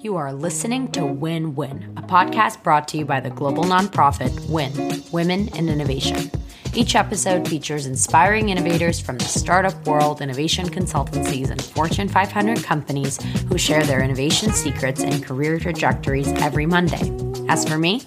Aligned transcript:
You 0.00 0.14
are 0.14 0.32
listening 0.32 0.92
to 0.92 1.04
Win 1.04 1.56
Win, 1.56 1.92
a 1.96 2.02
podcast 2.02 2.62
brought 2.62 2.86
to 2.88 2.98
you 2.98 3.04
by 3.04 3.18
the 3.18 3.30
global 3.30 3.64
nonprofit 3.64 4.48
WIN, 4.48 5.02
Women 5.10 5.48
in 5.56 5.68
Innovation. 5.68 6.30
Each 6.72 6.94
episode 6.94 7.48
features 7.48 7.84
inspiring 7.84 8.50
innovators 8.50 9.00
from 9.00 9.18
the 9.18 9.24
startup 9.24 9.74
world, 9.88 10.22
innovation 10.22 10.68
consultancies, 10.68 11.50
and 11.50 11.60
Fortune 11.60 12.08
500 12.08 12.62
companies 12.62 13.20
who 13.48 13.58
share 13.58 13.82
their 13.82 14.00
innovation 14.00 14.52
secrets 14.52 15.02
and 15.02 15.24
career 15.24 15.58
trajectories 15.58 16.28
every 16.28 16.64
Monday. 16.64 17.12
As 17.48 17.68
for 17.68 17.76
me, 17.76 18.02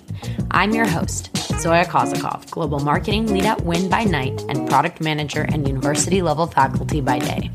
I'm 0.51 0.71
your 0.71 0.87
host, 0.87 1.35
Zoya 1.59 1.83
Kozakov, 1.83 2.49
Global 2.51 2.79
Marketing 2.79 3.27
Lead 3.33 3.45
at 3.45 3.65
WIN 3.65 3.89
by 3.89 4.05
night 4.05 4.41
and 4.47 4.69
Product 4.69 5.01
Manager 5.01 5.41
and 5.41 5.67
University 5.67 6.21
level 6.21 6.47
faculty 6.47 7.01
by 7.01 7.19
day. 7.19 7.51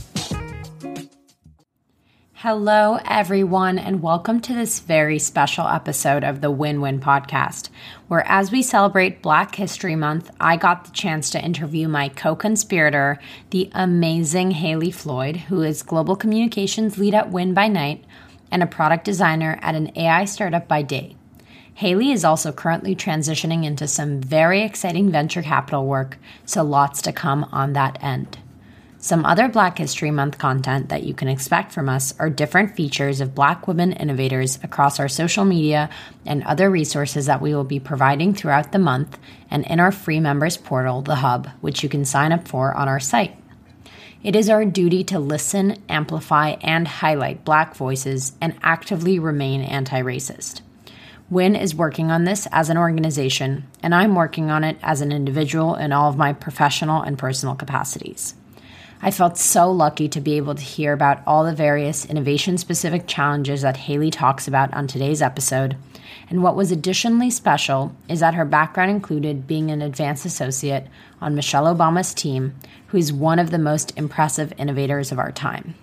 Hello, 2.48 3.00
everyone, 3.04 3.76
and 3.76 4.00
welcome 4.00 4.40
to 4.42 4.54
this 4.54 4.78
very 4.78 5.18
special 5.18 5.66
episode 5.66 6.22
of 6.22 6.40
the 6.40 6.50
Win 6.52 6.80
Win 6.80 7.00
podcast, 7.00 7.70
where 8.06 8.24
as 8.24 8.52
we 8.52 8.62
celebrate 8.62 9.20
Black 9.20 9.56
History 9.56 9.96
Month, 9.96 10.30
I 10.38 10.56
got 10.56 10.84
the 10.84 10.92
chance 10.92 11.28
to 11.30 11.44
interview 11.44 11.88
my 11.88 12.08
co 12.08 12.36
conspirator, 12.36 13.18
the 13.50 13.68
amazing 13.72 14.52
Haley 14.52 14.92
Floyd, 14.92 15.38
who 15.48 15.60
is 15.62 15.82
Global 15.82 16.14
Communications 16.14 16.98
Lead 16.98 17.14
at 17.14 17.32
Win 17.32 17.52
by 17.52 17.66
night 17.66 18.04
and 18.52 18.62
a 18.62 18.66
product 18.68 19.04
designer 19.04 19.58
at 19.60 19.74
an 19.74 19.90
AI 19.96 20.24
startup 20.24 20.68
by 20.68 20.82
day. 20.82 21.16
Haley 21.74 22.12
is 22.12 22.24
also 22.24 22.52
currently 22.52 22.94
transitioning 22.94 23.64
into 23.64 23.88
some 23.88 24.20
very 24.20 24.62
exciting 24.62 25.10
venture 25.10 25.42
capital 25.42 25.84
work, 25.84 26.16
so 26.44 26.62
lots 26.62 27.02
to 27.02 27.12
come 27.12 27.42
on 27.50 27.72
that 27.72 27.98
end. 28.00 28.38
Some 28.98 29.26
other 29.26 29.48
Black 29.48 29.76
History 29.76 30.10
Month 30.10 30.38
content 30.38 30.88
that 30.88 31.02
you 31.02 31.12
can 31.12 31.28
expect 31.28 31.70
from 31.70 31.88
us 31.88 32.14
are 32.18 32.30
different 32.30 32.74
features 32.74 33.20
of 33.20 33.34
Black 33.34 33.68
women 33.68 33.92
innovators 33.92 34.58
across 34.62 34.98
our 34.98 35.08
social 35.08 35.44
media 35.44 35.90
and 36.24 36.42
other 36.44 36.70
resources 36.70 37.26
that 37.26 37.42
we 37.42 37.54
will 37.54 37.64
be 37.64 37.78
providing 37.78 38.34
throughout 38.34 38.72
the 38.72 38.78
month 38.78 39.18
and 39.50 39.66
in 39.66 39.80
our 39.80 39.92
free 39.92 40.18
members 40.18 40.56
portal, 40.56 41.02
The 41.02 41.16
Hub, 41.16 41.48
which 41.60 41.82
you 41.82 41.90
can 41.90 42.06
sign 42.06 42.32
up 42.32 42.48
for 42.48 42.74
on 42.74 42.88
our 42.88 42.98
site. 42.98 43.36
It 44.22 44.34
is 44.34 44.48
our 44.48 44.64
duty 44.64 45.04
to 45.04 45.18
listen, 45.18 45.82
amplify, 45.90 46.56
and 46.62 46.88
highlight 46.88 47.44
Black 47.44 47.76
voices 47.76 48.32
and 48.40 48.58
actively 48.62 49.18
remain 49.18 49.60
anti 49.60 50.00
racist. 50.00 50.62
WIN 51.28 51.54
is 51.54 51.74
working 51.74 52.10
on 52.10 52.24
this 52.24 52.48
as 52.50 52.70
an 52.70 52.78
organization, 52.78 53.68
and 53.82 53.94
I'm 53.94 54.14
working 54.14 54.50
on 54.50 54.64
it 54.64 54.78
as 54.82 55.00
an 55.02 55.12
individual 55.12 55.74
in 55.74 55.92
all 55.92 56.08
of 56.08 56.16
my 56.16 56.32
professional 56.32 57.02
and 57.02 57.18
personal 57.18 57.54
capacities. 57.54 58.34
I 59.02 59.10
felt 59.10 59.36
so 59.36 59.70
lucky 59.70 60.08
to 60.08 60.20
be 60.20 60.36
able 60.36 60.54
to 60.54 60.62
hear 60.62 60.92
about 60.92 61.22
all 61.26 61.44
the 61.44 61.54
various 61.54 62.06
innovation 62.06 62.56
specific 62.56 63.06
challenges 63.06 63.62
that 63.62 63.76
Haley 63.76 64.10
talks 64.10 64.48
about 64.48 64.72
on 64.72 64.86
today's 64.86 65.20
episode. 65.20 65.76
And 66.30 66.42
what 66.42 66.56
was 66.56 66.72
additionally 66.72 67.30
special 67.30 67.94
is 68.08 68.20
that 68.20 68.34
her 68.34 68.44
background 68.44 68.90
included 68.90 69.46
being 69.46 69.70
an 69.70 69.82
advanced 69.82 70.24
associate 70.24 70.86
on 71.20 71.34
Michelle 71.34 71.64
Obama's 71.64 72.14
team, 72.14 72.54
who 72.88 72.98
is 72.98 73.12
one 73.12 73.38
of 73.38 73.50
the 73.50 73.58
most 73.58 73.96
impressive 73.96 74.52
innovators 74.56 75.12
of 75.12 75.18
our 75.18 75.30
time. 75.30 75.74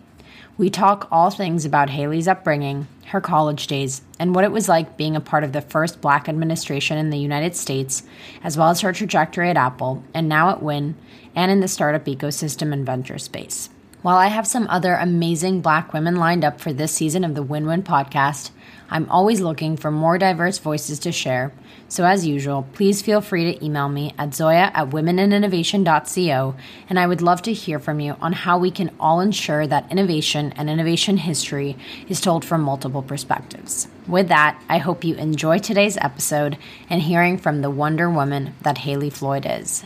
We 0.56 0.70
talk 0.70 1.08
all 1.12 1.32
things 1.32 1.66
about 1.66 1.90
Haley's 1.90 2.28
upbringing, 2.28 2.88
her 3.08 3.20
college 3.20 3.66
days, 3.66 4.04
and 4.20 4.36
what 4.36 4.44
it 4.44 4.52
was 4.52 4.70
like 4.70 4.98
being 4.98 5.16
a 5.16 5.22
part 5.22 5.44
of 5.44 5.52
the 5.52 5.62
first 5.62 6.00
black 6.00 6.30
administration 6.30 7.00
in 7.00 7.10
the 7.10 7.18
United 7.18 7.56
States, 7.56 8.04
as 8.44 8.56
well 8.56 8.70
as 8.70 8.82
her 8.82 8.94
trajectory 8.94 9.50
at 9.50 9.58
Apple 9.58 10.04
and 10.14 10.30
now 10.30 10.52
at 10.52 10.62
Win 10.62 10.94
and 11.36 11.52
in 11.52 11.60
the 11.60 11.68
startup 11.68 12.06
ecosystem 12.06 12.72
and 12.72 12.86
venture 12.86 13.18
space. 13.18 13.70
While 14.04 14.18
I 14.18 14.28
have 14.28 14.46
some 14.46 14.68
other 14.68 14.96
amazing 14.96 15.62
black 15.62 15.94
women 15.94 16.18
lined 16.18 16.44
up 16.44 16.60
for 16.60 16.74
this 16.74 16.92
season 16.92 17.24
of 17.24 17.36
the 17.36 17.42
Win 17.42 17.66
Win 17.66 17.84
podcast, 17.84 18.52
I'm 18.90 19.10
always 19.10 19.40
looking 19.40 19.78
for 19.78 19.92
more 19.92 20.18
diverse 20.18 20.58
voices 20.58 21.00
to 21.00 21.14
share. 21.14 21.54
So, 21.88 22.04
as 22.04 22.26
usual, 22.26 22.68
please 22.74 23.02
feel 23.02 23.22
free 23.22 23.54
to 23.54 23.64
email 23.64 23.88
me 23.88 24.14
at 24.18 24.34
zoya 24.34 24.72
at 24.74 24.90
womeninnovation.co, 24.90 26.56
and 26.90 27.00
I 27.00 27.08
would 27.08 27.22
love 27.22 27.44
to 27.44 27.54
hear 27.54 27.80
from 27.80 28.02
you 28.02 28.18
on 28.20 28.34
how 28.34 28.58
we 28.58 28.72
can 28.72 28.94
all 29.00 29.22
ensure 29.22 29.66
that 29.68 29.90
innovation 29.90 30.52
and 30.58 30.70
innovation 30.70 31.16
history 31.16 31.78
is 32.10 32.20
told 32.20 32.44
from 32.44 32.60
multiple 32.60 33.04
perspectives. 33.04 33.88
With 34.06 34.28
that, 34.28 34.62
I 34.68 34.80
hope 34.80 35.06
you 35.06 35.16
enjoy 35.16 35.60
today's 35.60 35.96
episode 35.96 36.58
and 36.90 37.02
hearing 37.02 37.38
from 37.38 37.62
the 37.62 37.70
Wonder 37.70 38.10
Woman 38.10 38.54
that 38.64 38.80
Haley 38.80 39.12
Floyd 39.12 39.48
is. 39.50 39.86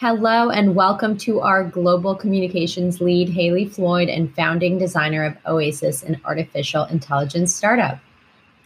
Hello, 0.00 0.50
and 0.50 0.76
welcome 0.76 1.16
to 1.16 1.40
our 1.40 1.64
global 1.64 2.14
communications 2.14 3.00
lead, 3.00 3.28
Haley 3.28 3.64
Floyd, 3.64 4.08
and 4.08 4.32
founding 4.32 4.78
designer 4.78 5.24
of 5.24 5.36
Oasis, 5.44 6.04
an 6.04 6.20
artificial 6.24 6.84
intelligence 6.84 7.52
startup. 7.52 7.98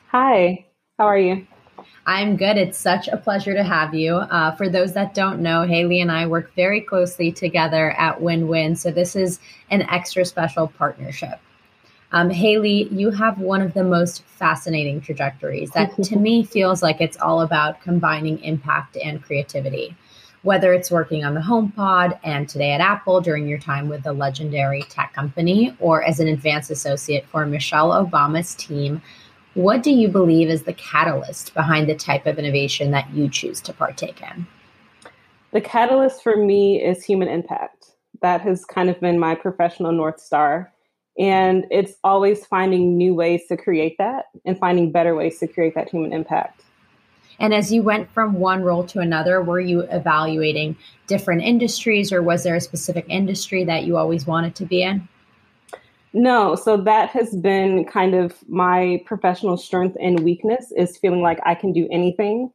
Hi, 0.09 0.67
how 0.99 1.07
are 1.07 1.17
you? 1.17 1.47
I'm 2.05 2.37
good. 2.37 2.59
It's 2.59 2.77
such 2.77 3.09
a 3.09 3.17
pleasure 3.17 3.55
to 3.55 3.65
have 3.65 3.95
you. 3.95 4.17
Uh, 4.17 4.55
for 4.57 4.69
those 4.69 4.93
that 4.93 5.15
don't 5.15 5.41
know, 5.41 5.63
Haley 5.63 6.03
and 6.03 6.13
I 6.13 6.27
work 6.27 6.55
very 6.55 6.83
closely 6.83 7.33
together 7.33 7.93
at 7.93 8.21
Win 8.21 8.47
Win, 8.47 8.77
so 8.77 8.91
this 8.91 9.17
is 9.17 9.41
an 9.71 9.89
extra 9.89 10.27
special 10.27 10.69
partnership. 10.69 11.41
Um, 12.13 12.29
Haley, 12.29 12.89
you 12.91 13.11
have 13.11 13.39
one 13.39 13.63
of 13.63 13.73
the 13.73 13.85
most 13.85 14.23
fascinating 14.25 15.01
trajectories 15.01 15.71
that 15.71 15.97
to 16.03 16.17
me 16.17 16.45
feels 16.45 16.83
like 16.83 17.01
it's 17.01 17.17
all 17.17 17.41
about 17.41 17.81
combining 17.81 18.39
impact 18.45 18.99
and 19.03 19.23
creativity 19.23 19.97
whether 20.43 20.73
it's 20.73 20.91
working 20.91 21.25
on 21.25 21.35
the 21.35 21.41
HomePod 21.41 22.19
and 22.25 22.49
today 22.49 22.73
at 22.73 22.81
Apple 22.81 23.21
during 23.21 23.49
your 23.49 23.59
time 23.59 23.89
with 23.89 24.03
the 24.03 24.13
legendary 24.13 24.83
tech 24.85 25.13
company 25.13 25.77
or 25.79 26.03
as 26.03 26.19
an 26.21 26.29
advanced 26.29 26.71
associate 26.71 27.27
for 27.29 27.47
Michelle 27.47 27.91
Obama's 27.91 28.55
team, 28.57 29.01
what 29.55 29.83
do 29.83 29.91
you 29.91 30.09
believe 30.09 30.49
is 30.49 30.63
the 30.63 30.73
catalyst 30.73 31.55
behind 31.55 31.89
the 31.89 31.95
type 31.95 32.27
of 32.27 32.39
innovation 32.39 32.91
that 32.91 33.11
you 33.13 33.29
choose 33.29 33.61
to 33.61 33.73
partake 33.73 34.21
in? 34.23 34.47
The 35.53 35.61
catalyst 35.61 36.23
for 36.23 36.37
me 36.37 36.83
is 36.83 37.05
human 37.05 37.29
impact. 37.29 37.93
That 38.23 38.41
has 38.41 38.65
kind 38.65 38.89
of 38.89 38.99
been 39.01 39.19
my 39.19 39.35
professional 39.35 39.93
North 39.93 40.21
Star. 40.21 40.73
And 41.19 41.67
it's 41.71 41.93
always 42.03 42.47
finding 42.47 42.97
new 42.97 43.15
ways 43.15 43.43
to 43.49 43.57
create 43.57 43.97
that 43.99 44.27
and 44.47 44.59
finding 44.59 44.91
better 44.91 45.15
ways 45.15 45.39
to 45.41 45.47
create 45.47 45.75
that 45.75 45.91
human 45.91 46.13
impact. 46.13 46.65
And 47.39 47.55
as 47.55 47.73
you 47.73 47.83
went 47.83 48.11
from 48.13 48.35
one 48.35 48.63
role 48.63 48.85
to 48.85 49.01
another, 49.01 49.43
were 49.43 49.61
you 49.61 49.81
evaluating 49.91 50.77
different 51.07 51.43
industries 51.43 52.13
or 52.13 52.23
was 52.23 52.45
there 52.45 52.55
a 52.55 52.61
specific 52.61 53.07
industry 53.09 53.65
that 53.65 53.85
you 53.85 53.97
always 53.97 54.27
wanted 54.27 54.55
to 54.57 54.65
be 54.65 54.83
in? 54.83 55.09
No, 56.15 56.55
so 56.57 56.77
that 56.77 57.09
has 57.11 57.35
been 57.37 57.87
kind 57.87 58.15
of 58.15 58.35
my 58.47 59.03
professional 59.07 59.57
strength 59.57 59.97
and 60.01 60.21
weakness 60.21 60.73
is 60.77 60.99
feeling 60.99 61.23
like 61.23 61.39
I 61.47 61.55
can 61.55 61.73
do 61.73 61.89
anything. 61.91 62.51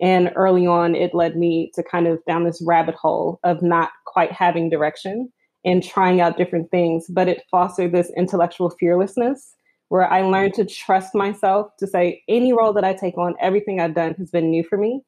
And 0.00 0.32
early 0.36 0.66
on, 0.66 0.94
it 0.94 1.14
led 1.14 1.36
me 1.36 1.70
to 1.74 1.82
kind 1.82 2.06
of 2.06 2.24
down 2.26 2.44
this 2.44 2.62
rabbit 2.64 2.94
hole 2.94 3.40
of 3.42 3.62
not 3.62 3.90
quite 4.06 4.32
having 4.32 4.70
direction 4.70 5.30
and 5.64 5.82
trying 5.82 6.20
out 6.20 6.38
different 6.38 6.70
things. 6.70 7.06
But 7.10 7.28
it 7.28 7.42
fostered 7.50 7.92
this 7.92 8.10
intellectual 8.16 8.70
fearlessness 8.70 9.54
where 9.90 10.10
I 10.10 10.22
learned 10.22 10.54
to 10.54 10.64
trust 10.64 11.16
myself 11.16 11.76
to 11.78 11.86
say 11.86 12.22
any 12.28 12.52
role 12.52 12.72
that 12.72 12.84
I 12.84 12.94
take 12.94 13.18
on, 13.18 13.34
everything 13.40 13.80
I've 13.80 13.94
done 13.94 14.14
has 14.14 14.30
been 14.30 14.48
new 14.48 14.62
for 14.62 14.78
me. 14.78 15.02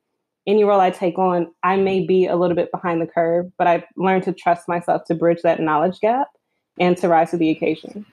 Any 0.45 0.65
role 0.65 0.81
I 0.81 0.91
take 0.91 1.19
on, 1.19 1.53
I 1.63 1.77
may 1.77 2.05
be 2.05 2.27
a 2.27 2.35
little 2.35 2.57
bit 2.57 2.73
behind 2.73 3.01
the 3.01 3.07
curve, 3.07 3.53
but 3.57 3.69
I've 3.69 3.85
learned 3.97 4.25
to 4.25 4.33
trust 4.33 4.67
myself 4.67 5.05
to 5.05 5.15
bridge 5.15 5.41
that 5.43 5.61
knowledge 5.61 6.01
gap 6.01 6.27
and 6.81 6.97
to 6.97 7.09
rise 7.09 7.31
to 7.31 7.37
the 7.37 7.51
occasion. 7.51 8.05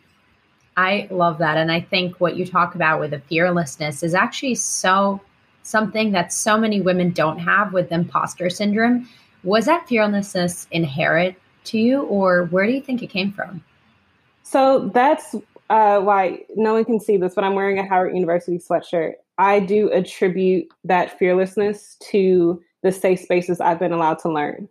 I 0.78 1.08
love 1.10 1.40
that. 1.40 1.58
And 1.58 1.72
I 1.72 1.82
think 1.82 2.22
what 2.22 2.38
you 2.38 2.46
talk 2.46 2.76
about 2.76 3.00
with 3.00 3.12
the 3.12 3.20
fearlessness 3.20 4.04
is 4.04 4.14
actually 4.14 4.56
so 4.56 5.20
something 5.64 6.12
that 6.12 6.32
so 6.32 6.56
many 6.56 6.82
women 6.82 7.10
don't 7.10 7.40
have 7.40 7.74
with 7.74 7.92
imposter 7.92 8.52
syndrome. 8.52 9.10
Was 9.44 9.66
that 9.66 9.88
fearlessness 9.88 10.68
inherent 10.70 11.36
to 11.64 11.80
you, 11.80 12.04
or 12.04 12.46
where 12.46 12.68
do 12.68 12.74
you 12.74 12.82
think 12.82 13.02
it 13.02 13.10
came 13.10 13.32
from? 13.32 13.64
So 14.44 14.90
that's 14.94 15.36
uh, 15.70 16.00
why 16.00 16.40
no 16.56 16.74
one 16.74 16.86
can 16.86 17.00
see 17.00 17.18
this, 17.18 17.36
but 17.36 17.44
I'm 17.44 17.56
wearing 17.56 17.80
a 17.80 17.88
Howard 17.88 18.16
University 18.16 18.58
sweatshirt. 18.58 19.14
I 19.38 19.60
do 19.60 19.90
attribute 19.92 20.68
that 20.84 21.18
fearlessness 21.18 21.96
to 22.12 22.62
the 22.84 22.92
safe 22.92 23.20
spaces 23.20 23.60
I've 23.60 23.80
been 23.80 23.92
allowed 23.92 24.20
to 24.20 24.32
learn. 24.32 24.68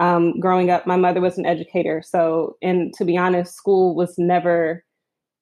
Um, 0.00 0.38
growing 0.38 0.70
up, 0.70 0.86
my 0.86 0.96
mother 0.96 1.20
was 1.20 1.38
an 1.38 1.46
educator. 1.46 2.02
So, 2.04 2.56
and 2.62 2.94
to 2.94 3.04
be 3.04 3.16
honest, 3.16 3.56
school 3.56 3.94
was 3.94 4.14
never 4.16 4.84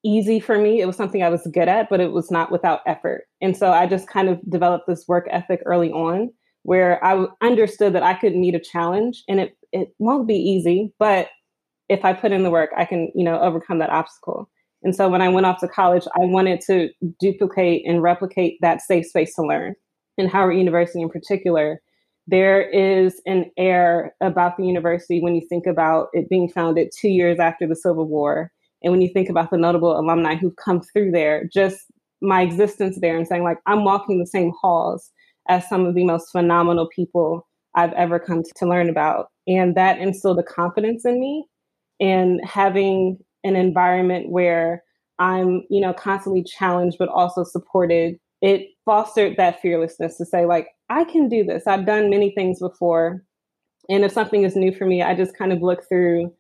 easy 0.05 0.41
for 0.41 0.59
me. 0.59 0.81
It 0.81 0.87
was 0.87 0.97
something 0.97 1.23
I 1.23 1.29
was 1.29 1.47
good 1.53 1.69
at, 1.69 1.89
but 1.91 2.01
it 2.01 2.13
was 2.13 2.31
not 2.31 2.51
without 2.51 2.81
effort. 2.87 3.25
And 3.41 3.57
so 3.57 3.73
I 3.73 3.87
just 3.87 4.09
kind 4.09 4.29
of 4.29 4.41
developed 4.49 4.87
this 4.87 5.07
work 5.09 5.27
ethic 5.31 5.61
early 5.67 5.91
on 5.91 6.31
where 6.63 7.03
I 7.05 7.27
understood 7.43 7.93
that 7.95 8.03
I 8.03 8.15
could 8.15 8.35
meet 8.35 8.55
a 8.55 8.61
challenge 8.61 9.23
and 9.29 9.39
it, 9.41 9.57
it 9.73 9.89
won't 9.99 10.27
be 10.27 10.35
easy, 10.35 10.93
but 10.99 11.29
if 11.89 12.05
I 12.05 12.13
put 12.13 12.33
in 12.33 12.43
the 12.43 12.51
work, 12.51 12.71
I 12.77 12.85
can, 12.85 13.13
you 13.15 13.25
know, 13.25 13.41
overcome 13.41 13.79
that 13.79 13.91
obstacle. 13.91 14.51
And 14.87 14.95
so 14.95 15.09
when 15.09 15.21
I 15.21 15.29
went 15.29 15.47
off 15.47 15.59
to 15.63 15.69
college, 15.69 16.05
I 16.15 16.21
wanted 16.21 16.61
to 16.69 16.91
duplicate 17.19 17.83
and 17.85 18.05
replicate 18.05 18.57
that 18.61 18.81
safe 18.81 19.07
space 19.07 19.35
to 19.35 19.43
learn. 19.43 19.75
In 20.17 20.29
Howard 20.29 20.57
University, 20.57 21.03
in 21.03 21.09
particular, 21.09 21.81
there 22.29 22.63
is 22.71 23.21
an 23.27 23.51
air 23.59 24.15
about 24.21 24.57
the 24.57 24.65
university 24.65 25.21
when 25.21 25.35
you 25.35 25.43
think 25.49 25.67
about 25.67 26.07
it 26.13 26.29
being 26.29 26.49
founded 26.49 26.93
two 26.97 27.09
years 27.09 27.41
after 27.41 27.67
the 27.67 27.75
Civil 27.75 28.07
War 28.07 28.53
And 28.85 28.93
when 28.93 29.01
you 29.01 29.09
think 29.13 29.29
about 29.29 29.51
the 29.51 29.59
notable 29.59 29.99
alumni 29.99 30.37
who've 30.37 30.55
come 30.55 30.81
through 30.81 31.11
there, 31.11 31.49
just 31.53 31.79
my 32.23 32.43
existence 32.43 32.97
there 33.01 33.17
and 33.17 33.27
saying, 33.27 33.43
like, 33.43 33.59
I'm 33.67 33.83
walking 33.83 34.21
the 34.21 34.27
same 34.27 34.53
halls 34.61 35.11
as 35.49 35.69
some 35.69 35.85
of 35.85 35.97
the 35.97 36.05
most 36.05 36.31
phenomenal 36.31 36.89
people 36.95 37.49
I've 37.75 37.93
ever 37.95 38.21
come 38.21 38.45
to 38.45 38.67
learn 38.69 38.89
about. 38.89 39.33
And 39.49 39.75
that 39.75 39.99
instilled 39.99 40.39
a 40.39 40.45
confidence 40.45 41.05
in 41.05 41.19
me 41.19 41.45
and 41.99 42.41
having 42.45 43.19
an 43.47 43.57
environment 43.57 44.31
where 44.31 44.83
I'm, 45.19 45.65
you 45.71 45.81
know, 45.81 45.93
constantly 45.93 46.43
challenged 46.43 46.99
but 46.99 47.09
also 47.09 47.45
supported. 47.45 48.19
It 48.43 48.69
fostered 48.85 49.37
that 49.37 49.61
fearlessness 49.61 50.19
to 50.19 50.27
say, 50.27 50.45
like, 50.45 50.69
I 50.91 51.05
can 51.05 51.29
do 51.29 51.43
this. 51.43 51.67
I've 51.67 51.87
done 51.87 52.11
many 52.11 52.31
things 52.31 52.61
before. 52.61 53.23
And 53.89 54.05
if 54.05 54.13
something 54.13 54.43
is 54.43 54.57
new 54.57 54.73
for 54.73 54.85
me, 54.85 55.03
I 55.03 55.15
just 55.15 55.37
kind 55.37 55.53
of 55.53 55.63
look 55.63 55.89
through 55.89 56.33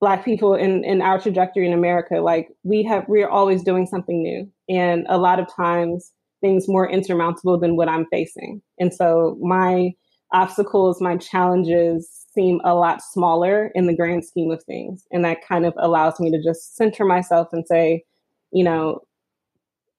black 0.00 0.24
people 0.24 0.54
in, 0.54 0.84
in 0.84 1.02
our 1.02 1.20
trajectory 1.20 1.66
in 1.66 1.72
America. 1.72 2.16
Like 2.16 2.48
we 2.62 2.82
have 2.84 3.04
we're 3.06 3.28
always 3.28 3.62
doing 3.62 3.86
something 3.86 4.22
new. 4.22 4.50
And 4.68 5.06
a 5.08 5.18
lot 5.18 5.38
of 5.38 5.46
times 5.54 6.12
things 6.40 6.68
more 6.68 6.88
insurmountable 6.88 7.58
than 7.58 7.76
what 7.76 7.88
I'm 7.88 8.06
facing. 8.10 8.62
And 8.78 8.94
so 8.94 9.36
my 9.42 9.92
obstacles, 10.32 11.00
my 11.00 11.16
challenges 11.16 12.19
seem 12.40 12.60
a 12.64 12.74
lot 12.74 13.02
smaller 13.02 13.70
in 13.74 13.86
the 13.86 13.94
grand 13.94 14.24
scheme 14.24 14.50
of 14.50 14.62
things. 14.62 15.04
And 15.12 15.24
that 15.24 15.46
kind 15.46 15.66
of 15.66 15.74
allows 15.76 16.18
me 16.18 16.30
to 16.30 16.42
just 16.42 16.74
center 16.74 17.04
myself 17.04 17.48
and 17.52 17.66
say, 17.66 18.04
you 18.50 18.64
know, 18.64 19.02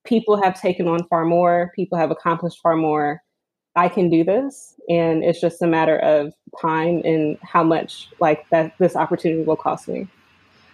people 0.04 0.42
have 0.42 0.60
taken 0.60 0.88
on 0.88 1.08
far 1.08 1.24
more, 1.24 1.72
people 1.76 1.98
have 2.00 2.10
accomplished 2.10 2.60
far 2.62 2.76
more. 2.76 3.22
I 3.76 3.88
can 3.90 4.10
do 4.10 4.24
this. 4.24 4.74
And 4.90 5.24
it's 5.24 5.40
just 5.40 5.62
a 5.62 5.68
matter 5.68 5.98
of 6.00 6.34
time 6.60 7.02
and 7.06 7.38
how 7.44 7.64
much 7.64 8.10
like 8.20 8.50
that 8.50 8.74
this 8.80 8.96
opportunity 8.96 9.44
will 9.44 9.56
cost 9.56 9.88
me. 9.88 10.08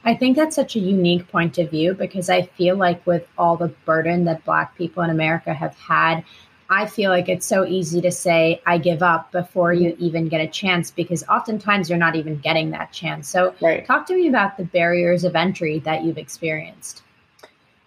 I 0.06 0.16
think 0.16 0.38
that's 0.38 0.56
such 0.56 0.78
a 0.78 0.80
unique 0.80 1.28
point 1.28 1.58
of 1.58 1.70
view 1.70 1.94
because 1.94 2.30
I 2.30 2.44
feel 2.44 2.78
like 2.78 3.06
with 3.06 3.28
all 3.38 3.58
the 3.58 3.68
burden 3.86 4.24
that 4.24 4.46
Black 4.46 4.76
people 4.78 5.04
in 5.04 5.10
America 5.10 5.54
have 5.54 5.76
had, 5.76 6.24
I 6.70 6.86
feel 6.86 7.10
like 7.12 7.30
it's 7.30 7.46
so 7.46 7.66
easy 7.66 8.02
to 8.02 8.12
say, 8.12 8.62
I 8.66 8.78
give 8.78 9.02
up 9.02 9.32
before 9.32 9.74
you 9.74 9.92
mm-hmm. 9.92 10.04
even 10.04 10.28
get 10.28 10.42
a 10.42 10.48
chance 10.48 10.92
because 10.92 11.24
oftentimes 11.28 11.90
you're 11.90 11.98
not 11.98 12.16
even 12.16 12.38
getting 12.38 12.72
that 12.72 12.92
chance. 12.92 13.30
So, 13.30 13.56
right. 13.62 13.86
talk 13.86 14.06
to 14.08 14.16
me 14.16 14.28
about 14.28 14.58
the 14.58 14.66
barriers 14.66 15.24
of 15.24 15.36
entry 15.36 15.80
that 15.80 16.04
you've 16.04 16.18
experienced. 16.18 17.04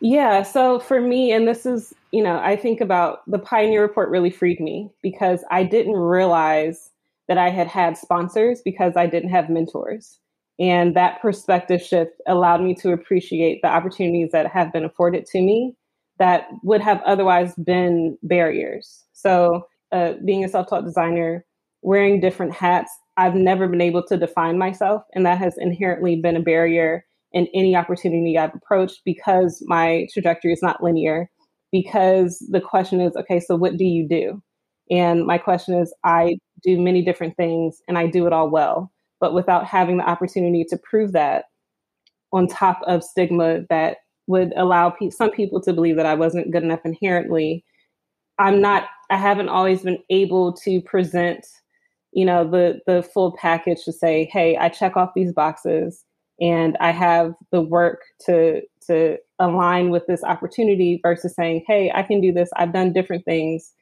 Yeah. 0.01 0.43
So, 0.43 0.79
for 0.79 1.01
me, 1.01 1.33
and 1.33 1.47
this 1.47 1.67
is, 1.67 1.95
you 2.11 2.23
know, 2.23 2.39
I 2.39 2.57
think 2.57 2.81
about 2.81 3.23
the 3.31 3.39
Pioneer 3.39 3.83
Report 3.83 4.09
really 4.09 4.31
freed 4.31 4.61
me 4.61 4.91
because 5.03 5.45
I 5.51 5.65
didn't 5.65 5.97
realize 5.97 6.91
that 7.29 7.39
I 7.39 7.51
had 7.51 7.67
had 7.67 7.97
sponsors 7.97 8.63
because 8.63 8.97
I 8.97 9.07
didn't 9.07 9.31
have 9.31 9.51
mentors. 9.51 10.19
And 10.59 10.95
that 10.95 11.23
perspective 11.23 11.81
shift 11.81 12.21
allowed 12.27 12.63
me 12.63 12.75
to 12.77 12.93
appreciate 12.93 13.63
the 13.63 13.69
opportunities 13.69 14.33
that 14.33 14.47
have 14.47 14.73
been 14.73 14.85
afforded 14.85 15.27
to 15.27 15.41
me 15.41 15.75
that 16.21 16.47
would 16.63 16.81
have 16.81 17.03
otherwise 17.05 17.55
been 17.57 18.17
barriers. 18.23 19.05
So, 19.13 19.67
uh, 19.91 20.13
being 20.25 20.45
a 20.45 20.49
self 20.49 20.69
taught 20.69 20.85
designer, 20.85 21.45
wearing 21.83 22.21
different 22.21 22.55
hats, 22.55 22.93
I've 23.17 23.35
never 23.35 23.67
been 23.67 23.81
able 23.81 24.05
to 24.07 24.17
define 24.17 24.57
myself. 24.59 25.03
And 25.15 25.27
that 25.27 25.39
has 25.39 25.57
inherently 25.59 26.17
been 26.17 26.37
a 26.37 26.43
barrier 26.43 27.05
in 27.33 27.49
any 27.55 27.75
opportunity 27.75 28.39
I've 28.39 28.55
approached 28.55 29.01
because 29.05 29.63
my 29.67 30.07
trajectory 30.13 30.53
is 30.53 30.63
not 30.63 30.83
linear. 30.83 31.29
Because 31.73 32.45
the 32.51 32.61
question 32.61 33.01
is, 33.01 33.17
okay, 33.17 33.41
so 33.41 33.57
what 33.57 33.77
do 33.77 33.85
you 33.85 34.07
do? 34.09 34.43
And 34.91 35.25
my 35.25 35.39
question 35.39 35.79
is, 35.79 35.95
I 36.05 36.37
do 36.63 36.81
many 36.81 37.03
different 37.03 37.37
things 37.37 37.81
and 37.89 37.97
I 37.97 38.07
do 38.09 38.27
it 38.27 38.33
all 38.33 38.51
well. 38.51 38.93
But 39.21 39.35
without 39.35 39.67
having 39.67 39.99
the 39.99 40.09
opportunity 40.09 40.65
to 40.69 40.79
prove 40.79 41.13
that, 41.13 41.45
on 42.33 42.47
top 42.47 42.81
of 42.87 43.03
stigma 43.03 43.61
that 43.71 43.99
would 44.31 44.53
allow 44.57 44.91
pe- 44.91 45.11
some 45.11 45.31
people 45.31 45.61
to 45.63 45.73
believe 45.73 45.97
that 45.97 46.07
I 46.07 46.15
wasn't 46.15 46.53
good 46.53 46.63
enough 46.63 46.81
inherently. 46.85 47.65
I'm 48.39 48.61
not. 48.61 48.85
I 49.11 49.17
haven't 49.17 49.49
always 49.49 49.83
been 49.83 49.99
able 50.09 50.55
to 50.65 50.81
present, 50.81 51.47
you 52.13 52.25
know, 52.25 52.49
the 52.49 52.81
the 52.87 53.03
full 53.03 53.37
package 53.37 53.85
to 53.85 53.93
say, 53.93 54.31
hey, 54.33 54.57
I 54.57 54.69
check 54.69 54.97
off 54.97 55.11
these 55.15 55.33
boxes 55.33 56.05
and 56.41 56.77
I 56.81 56.93
have 56.93 57.35
the 57.53 57.61
work 57.61 58.03
to 58.27 58.63
to 58.87 59.19
align 59.39 59.91
with 59.91 60.07
this 60.07 60.25
opportunity 60.25 61.01
versus 61.03 61.35
saying, 61.35 61.65
hey, 61.67 61.93
I 61.95 62.03
can 62.03 62.21
do 62.21 62.33
this. 62.33 62.51
I've 62.57 62.73
done 62.73 62.93
different 62.93 63.25
things 63.25 63.73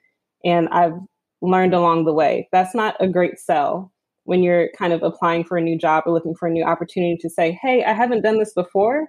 and 0.45 0.69
I've 0.71 0.95
learned 1.41 1.75
along 1.75 2.05
the 2.05 2.13
way. 2.13 2.49
That's 2.53 2.75
not 2.75 2.97
a 3.01 3.09
great 3.09 3.39
sell 3.39 3.93
when 4.25 4.43
you're 4.43 4.69
kind 4.77 4.93
of 4.93 5.03
applying 5.03 5.45
for 5.45 5.57
a 5.57 5.63
new 5.63 5.79
job 5.79 6.05
or 6.07 6.13
looking 6.13 6.35
for 6.35 6.49
a 6.49 6.51
new 6.53 6.65
opportunity 6.65 7.17
to 7.21 7.31
say, 7.31 7.59
hey, 7.63 7.85
I 7.85 7.93
haven't 7.95 8.23
done 8.23 8.39
this 8.39 8.53
before, 8.53 9.09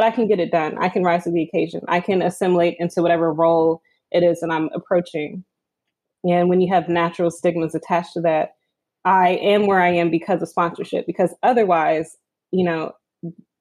but 0.00 0.06
I 0.06 0.12
can 0.12 0.26
get 0.26 0.40
it 0.40 0.50
done. 0.50 0.78
I 0.78 0.88
can 0.88 1.02
rise 1.02 1.24
to 1.24 1.30
the 1.30 1.42
occasion. 1.42 1.82
I 1.86 2.00
can 2.00 2.22
assimilate 2.22 2.78
into 2.78 3.02
whatever 3.02 3.30
role 3.30 3.82
it 4.10 4.22
is 4.22 4.40
that 4.40 4.50
I'm 4.50 4.70
approaching. 4.72 5.44
And 6.24 6.48
when 6.48 6.62
you 6.62 6.72
have 6.72 6.88
natural 6.88 7.30
stigmas 7.30 7.74
attached 7.74 8.14
to 8.14 8.22
that, 8.22 8.54
I 9.04 9.32
am 9.32 9.66
where 9.66 9.82
I 9.82 9.90
am 9.90 10.10
because 10.10 10.40
of 10.40 10.48
sponsorship, 10.48 11.06
because 11.06 11.34
otherwise, 11.42 12.16
you 12.50 12.64
know, 12.64 12.92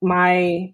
my 0.02 0.74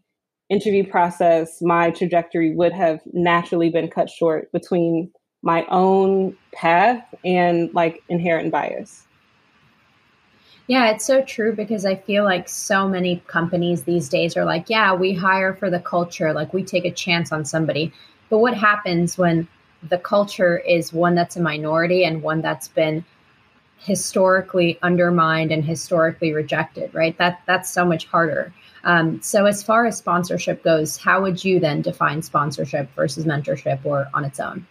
interview 0.52 0.88
process, 0.88 1.58
my 1.64 1.90
trajectory 1.90 2.54
would 2.54 2.72
have 2.72 3.00
naturally 3.12 3.72
been 3.72 3.88
cut 3.88 4.08
short 4.08 4.52
between 4.52 5.12
my 5.42 5.66
own 5.72 6.38
path 6.54 7.04
and 7.26 7.74
like 7.74 8.04
inherent 8.08 8.52
bias. 8.52 9.05
Yeah, 10.68 10.90
it's 10.90 11.06
so 11.06 11.22
true 11.22 11.56
because 11.56 11.86
I 11.86 11.96
feel 11.96 12.24
like 12.24 12.50
so 12.50 12.88
many 12.88 13.22
companies 13.28 13.84
these 13.84 14.10
days 14.10 14.36
are 14.36 14.46
like, 14.46 14.70
yeah, 14.70 14.94
we 14.94 15.14
hire 15.14 15.54
for 15.54 15.70
the 15.70 15.80
culture, 15.80 16.34
like 16.34 16.54
we 16.54 16.64
take 16.64 16.86
a 16.86 16.92
chance 16.92 17.32
on 17.32 17.46
somebody. 17.46 17.94
But 18.30 18.40
what 18.40 18.58
happens 18.58 19.18
when 19.18 19.48
the 19.88 20.00
culture 20.00 20.58
is 20.58 20.92
one 20.92 21.14
that's 21.14 21.36
a 21.36 21.42
minority 21.42 22.04
and 22.04 22.24
one 22.24 22.42
that's 22.42 22.68
been 22.68 23.06
historically 23.78 24.80
undermined 24.82 25.52
and 25.52 25.64
historically 25.64 26.34
rejected, 26.34 26.92
right? 26.96 27.16
That 27.20 27.42
that's 27.46 27.70
so 27.70 27.86
much 27.86 28.08
harder. 28.08 28.52
Um, 28.84 29.22
so 29.22 29.46
as 29.46 29.62
far 29.62 29.86
as 29.86 29.98
sponsorship 29.98 30.64
goes, 30.64 30.98
how 30.98 31.22
would 31.22 31.44
you 31.44 31.60
then 31.60 31.82
define 31.84 32.24
sponsorship 32.24 32.90
versus 32.96 33.26
mentorship 33.26 33.86
or 33.86 34.08
on 34.16 34.26
its 34.26 34.40
own? 34.40 34.66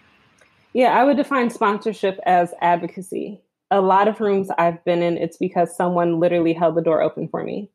Yeah, 0.73 0.99
I 0.99 1.05
would 1.05 1.17
define 1.17 1.51
sponsorship 1.51 2.19
as 2.27 2.53
advocacy 2.61 3.41
a 3.75 3.81
lot 3.81 4.09
of 4.09 4.21
rooms 4.21 4.49
I've 4.59 4.83
been 4.85 5.03
in, 5.03 5.17
it's 5.19 5.37
because 5.37 5.77
someone 5.77 6.21
literally 6.21 6.53
held 6.53 6.77
the 6.77 6.83
door 6.83 7.03
open 7.03 7.29
for 7.29 7.43
me. 7.43 7.71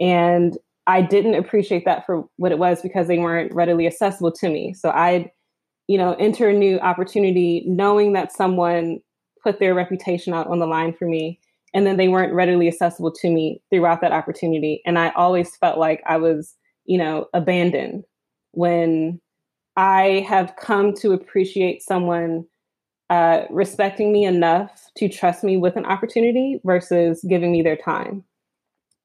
And 0.00 0.58
I 0.86 1.00
didn't 1.00 1.36
appreciate 1.36 1.84
that 1.84 2.04
for 2.04 2.24
what 2.36 2.52
it 2.52 2.58
was 2.58 2.82
because 2.82 3.06
they 3.06 3.18
weren't 3.18 3.54
readily 3.54 3.86
accessible 3.86 4.32
to 4.32 4.48
me. 4.48 4.74
So 4.74 4.90
I'd, 4.90 5.30
you 5.86 5.96
know, 5.96 6.14
enter 6.14 6.48
a 6.48 6.52
new 6.52 6.78
opportunity 6.80 7.62
knowing 7.66 8.12
that 8.12 8.32
someone 8.32 8.98
put 9.42 9.60
their 9.60 9.74
reputation 9.74 10.34
out 10.34 10.48
on 10.48 10.58
the 10.58 10.66
line 10.66 10.92
for 10.92 11.06
me 11.06 11.38
and 11.72 11.86
then 11.86 11.96
they 11.96 12.08
weren't 12.08 12.34
readily 12.34 12.68
accessible 12.68 13.12
to 13.12 13.30
me 13.30 13.60
throughout 13.70 14.00
that 14.00 14.12
opportunity. 14.12 14.82
And 14.86 14.98
I 14.98 15.10
always 15.10 15.56
felt 15.56 15.78
like 15.78 16.02
I 16.06 16.16
was, 16.16 16.54
you 16.84 16.98
know, 16.98 17.26
abandoned 17.34 18.04
when 18.52 19.20
I 19.76 20.24
have 20.28 20.54
come 20.56 20.94
to 20.94 21.12
appreciate 21.12 21.82
someone 21.82 22.44
uh, 23.10 23.42
respecting 23.50 24.12
me 24.12 24.24
enough 24.24 24.90
to 24.96 25.08
trust 25.08 25.44
me 25.44 25.56
with 25.56 25.76
an 25.76 25.84
opportunity 25.84 26.60
versus 26.64 27.24
giving 27.28 27.52
me 27.52 27.62
their 27.62 27.76
time. 27.76 28.24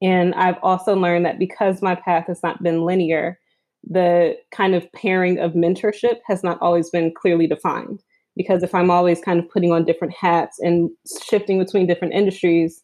And 0.02 0.34
I've 0.34 0.58
also 0.62 0.94
learned 0.94 1.26
that 1.26 1.38
because 1.38 1.82
my 1.82 1.94
path 1.94 2.26
has 2.26 2.42
not 2.42 2.62
been 2.62 2.84
linear, 2.84 3.38
the 3.84 4.36
kind 4.50 4.74
of 4.74 4.90
pairing 4.92 5.38
of 5.38 5.52
mentorship 5.52 6.18
has 6.26 6.42
not 6.42 6.58
always 6.60 6.90
been 6.90 7.12
clearly 7.14 7.46
defined. 7.46 8.02
Because 8.36 8.62
if 8.62 8.74
I'm 8.74 8.90
always 8.90 9.20
kind 9.20 9.38
of 9.38 9.50
putting 9.50 9.72
on 9.72 9.84
different 9.84 10.14
hats 10.18 10.58
and 10.60 10.90
shifting 11.22 11.58
between 11.58 11.86
different 11.86 12.14
industries, 12.14 12.82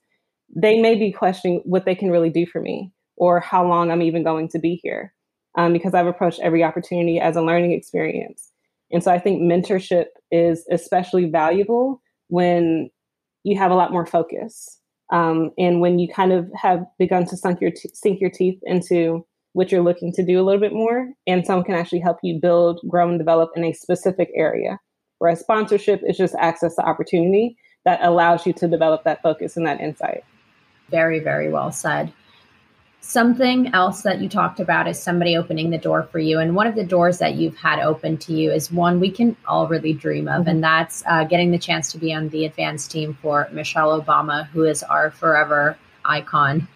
they 0.55 0.81
may 0.81 0.95
be 0.97 1.13
questioning 1.13 1.63
what 1.65 1.85
they 1.85 1.95
can 1.95 2.11
really 2.11 2.31
do 2.31 2.45
for 2.47 2.61
me 2.61 2.93
or 3.17 3.41
how 3.41 3.67
long 3.67 3.91
I'm 3.91 4.03
even 4.03 4.23
going 4.23 4.49
to 4.51 4.59
be 4.59 4.79
here. 4.83 5.15
Um, 5.57 5.73
because 5.73 5.95
I've 5.95 6.07
approached 6.07 6.41
every 6.41 6.63
opportunity 6.63 7.19
as 7.19 7.37
a 7.37 7.41
learning 7.41 7.73
experience. 7.73 8.53
And 8.93 9.03
so 9.03 9.11
I 9.11 9.19
think 9.19 9.43
mentorship 9.43 10.07
is 10.31 10.65
especially 10.71 11.29
valuable 11.29 12.01
when 12.29 12.91
you 13.45 13.59
have 13.59 13.71
a 13.71 13.75
lot 13.75 13.93
more 13.93 14.07
focus. 14.07 14.81
Um, 15.13 15.51
and 15.57 15.81
when 15.81 15.99
you 15.99 16.09
kind 16.13 16.33
of 16.33 16.51
have 16.55 16.85
begun 16.99 17.27
to 17.27 17.37
sink 17.37 17.61
your, 17.61 17.71
sink 17.95 18.21
your 18.21 18.31
teeth 18.31 18.59
into 18.65 19.25
what 19.53 19.73
you're 19.73 19.83
looking 19.83 20.13
to 20.13 20.25
do 20.25 20.41
a 20.41 20.45
little 20.45 20.61
bit 20.61 20.73
more, 20.73 21.09
and 21.27 21.47
someone 21.47 21.65
can 21.65 21.75
actually 21.75 22.01
help 22.01 22.19
you 22.23 22.39
build, 22.41 22.81
grow, 22.89 23.09
and 23.09 23.19
develop 23.19 23.51
in 23.57 23.65
a 23.65 23.73
specific 23.73 24.31
area. 24.35 24.79
Whereas 25.19 25.41
sponsorship 25.41 26.03
is 26.07 26.17
just 26.17 26.35
access 26.39 26.75
to 26.77 26.83
opportunity 26.83 27.57
that 27.85 28.01
allows 28.03 28.45
you 28.45 28.53
to 28.55 28.69
develop 28.69 29.05
that 29.05 29.23
focus 29.23 29.57
and 29.57 29.67
that 29.67 29.81
insight. 29.81 30.25
Very, 30.91 31.21
very 31.21 31.49
well 31.49 31.73
said. 31.73 32.13
Something 33.09 33.73
else 33.73 34.03
that 34.03 34.21
you 34.21 34.29
talked 34.29 34.59
about 34.59 34.89
is 34.89 35.01
somebody 35.01 35.37
opening 35.37 35.71
the 35.71 35.79
door 35.79 36.03
for 36.03 36.19
you. 36.19 36.41
And 36.41 36.57
one 36.57 36.67
of 36.67 36.75
the 36.75 36.85
doors 36.85 37.19
that 37.19 37.37
you've 37.37 37.57
had 37.57 37.79
open 37.79 38.19
to 38.19 38.33
you 38.33 38.51
is 38.51 38.73
one 38.73 38.99
we 38.99 39.13
can 39.13 39.37
all 39.47 39.69
really 39.69 39.93
dream 39.93 40.27
of, 40.27 40.41
mm-hmm. 40.41 40.49
and 40.49 40.65
that's 40.65 41.05
uh, 41.07 41.23
getting 41.23 41.53
the 41.53 41.59
chance 41.59 41.93
to 41.93 41.99
be 41.99 42.13
on 42.13 42.29
the 42.31 42.45
advanced 42.47 42.91
team 42.91 43.17
for 43.23 43.49
Michelle 43.53 43.99
Obama, 44.03 44.49
who 44.49 44.65
is 44.65 44.83
our 44.83 45.13
forever 45.13 45.79
icon. 46.05 46.67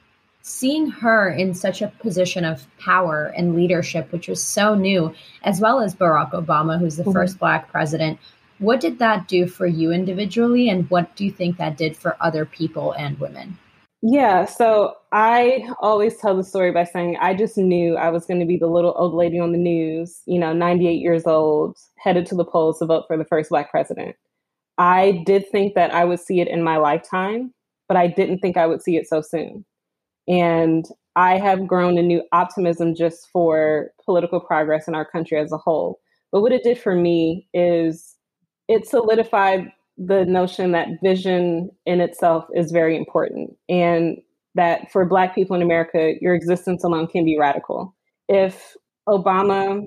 seeing 0.42 0.90
her 0.90 1.28
in 1.30 1.54
such 1.54 1.82
a 1.82 1.88
position 2.00 2.44
of 2.44 2.66
power 2.78 3.26
and 3.36 3.54
leadership, 3.54 4.10
which 4.12 4.28
was 4.28 4.42
so 4.42 4.74
new, 4.74 5.14
as 5.42 5.60
well 5.60 5.80
as 5.80 5.94
Barack 5.94 6.32
Obama, 6.32 6.78
who's 6.78 6.96
the 6.96 7.02
mm-hmm. 7.02 7.12
first 7.12 7.38
Black 7.38 7.70
president, 7.70 8.18
what 8.58 8.80
did 8.80 8.98
that 8.98 9.28
do 9.28 9.46
for 9.46 9.66
you 9.66 9.90
individually? 9.90 10.68
And 10.68 10.88
what 10.90 11.16
do 11.16 11.24
you 11.24 11.30
think 11.30 11.56
that 11.56 11.76
did 11.76 11.96
for 11.96 12.16
other 12.20 12.44
people 12.44 12.92
and 12.92 13.18
women? 13.18 13.58
Yeah, 14.02 14.46
so 14.46 14.94
I 15.12 15.68
always 15.80 16.16
tell 16.16 16.34
the 16.34 16.42
story 16.44 16.72
by 16.72 16.84
saying 16.84 17.18
I 17.20 17.34
just 17.34 17.58
knew 17.58 17.96
I 17.96 18.08
was 18.08 18.24
going 18.24 18.40
to 18.40 18.46
be 18.46 18.56
the 18.56 18.66
little 18.66 18.94
old 18.96 19.14
lady 19.14 19.38
on 19.38 19.52
the 19.52 19.58
news, 19.58 20.22
you 20.26 20.38
know, 20.38 20.54
98 20.54 20.94
years 20.94 21.26
old, 21.26 21.76
headed 21.98 22.24
to 22.26 22.34
the 22.34 22.44
polls 22.44 22.78
to 22.78 22.86
vote 22.86 23.04
for 23.06 23.18
the 23.18 23.26
first 23.26 23.50
Black 23.50 23.70
president. 23.70 24.16
I 24.78 25.22
did 25.26 25.46
think 25.50 25.74
that 25.74 25.92
I 25.94 26.04
would 26.06 26.20
see 26.20 26.40
it 26.40 26.48
in 26.48 26.62
my 26.62 26.78
lifetime, 26.78 27.52
but 27.88 27.98
I 27.98 28.06
didn't 28.06 28.38
think 28.38 28.56
I 28.56 28.66
would 28.66 28.82
see 28.82 28.96
it 28.96 29.06
so 29.06 29.20
soon. 29.20 29.66
And 30.26 30.86
I 31.16 31.38
have 31.38 31.66
grown 31.66 31.98
a 31.98 32.02
new 32.02 32.22
optimism 32.32 32.94
just 32.94 33.28
for 33.30 33.90
political 34.04 34.40
progress 34.40 34.88
in 34.88 34.94
our 34.94 35.04
country 35.04 35.38
as 35.38 35.52
a 35.52 35.58
whole. 35.58 36.00
But 36.32 36.40
what 36.40 36.52
it 36.52 36.62
did 36.62 36.78
for 36.78 36.94
me 36.94 37.48
is 37.52 38.16
it 38.68 38.86
solidified 38.86 39.72
the 40.00 40.24
notion 40.24 40.72
that 40.72 40.88
vision 41.02 41.70
in 41.84 42.00
itself 42.00 42.46
is 42.54 42.72
very 42.72 42.96
important 42.96 43.50
and 43.68 44.16
that 44.54 44.90
for 44.90 45.04
Black 45.04 45.34
people 45.34 45.54
in 45.54 45.62
America, 45.62 46.14
your 46.22 46.34
existence 46.34 46.82
alone 46.82 47.06
can 47.06 47.22
be 47.24 47.38
radical. 47.38 47.94
If 48.26 48.76
Obama, 49.06 49.86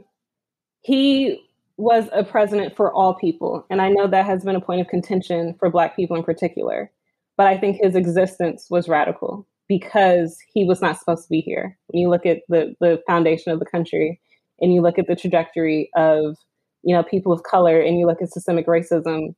he 0.82 1.44
was 1.78 2.10
a 2.14 2.24
president 2.24 2.76
for 2.76 2.94
all 2.94 3.16
people. 3.16 3.66
And 3.72 3.82
I 3.82 3.90
know 3.90 4.08
that 4.08 4.26
has 4.28 4.44
been 4.44 4.56
a 4.56 4.62
point 4.62 4.82
of 4.82 4.88
contention 4.88 5.56
for 5.58 5.72
Black 5.72 5.96
people 5.96 6.16
in 6.16 6.24
particular. 6.24 6.92
But 7.36 7.48
I 7.48 7.58
think 7.58 7.78
his 7.82 7.96
existence 7.96 8.68
was 8.70 8.88
radical 8.88 9.48
because 9.68 10.38
he 10.54 10.64
was 10.64 10.80
not 10.80 11.00
supposed 11.00 11.24
to 11.24 11.30
be 11.30 11.42
here. 11.42 11.76
When 11.88 12.00
you 12.00 12.10
look 12.10 12.28
at 12.28 12.42
the, 12.50 12.76
the 12.80 13.02
foundation 13.08 13.52
of 13.52 13.60
the 13.60 13.66
country 13.66 14.22
and 14.60 14.72
you 14.72 14.82
look 14.82 15.00
at 15.00 15.08
the 15.08 15.16
trajectory 15.16 15.90
of 15.96 16.38
you 16.84 16.94
know 16.94 17.02
people 17.02 17.32
of 17.32 17.44
color 17.44 17.80
and 17.80 17.98
you 17.98 18.06
look 18.06 18.22
at 18.22 18.30
systemic 18.30 18.68
racism, 18.68 19.34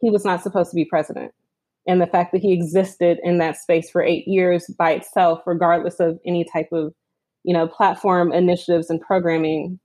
he 0.00 0.10
was 0.10 0.24
not 0.24 0.42
supposed 0.42 0.70
to 0.70 0.76
be 0.76 0.84
president. 0.84 1.32
And 1.86 2.00
the 2.00 2.06
fact 2.06 2.32
that 2.32 2.42
he 2.42 2.52
existed 2.52 3.18
in 3.22 3.38
that 3.38 3.56
space 3.56 3.90
for 3.90 4.02
eight 4.02 4.28
years 4.28 4.66
by 4.78 4.92
itself, 4.92 5.40
regardless 5.46 6.00
of 6.00 6.18
any 6.26 6.44
type 6.44 6.68
of 6.72 6.92
you 7.44 7.54
know 7.54 7.66
platform 7.66 8.32
initiatives 8.32 8.90
and 8.90 9.00
programming, 9.00 9.80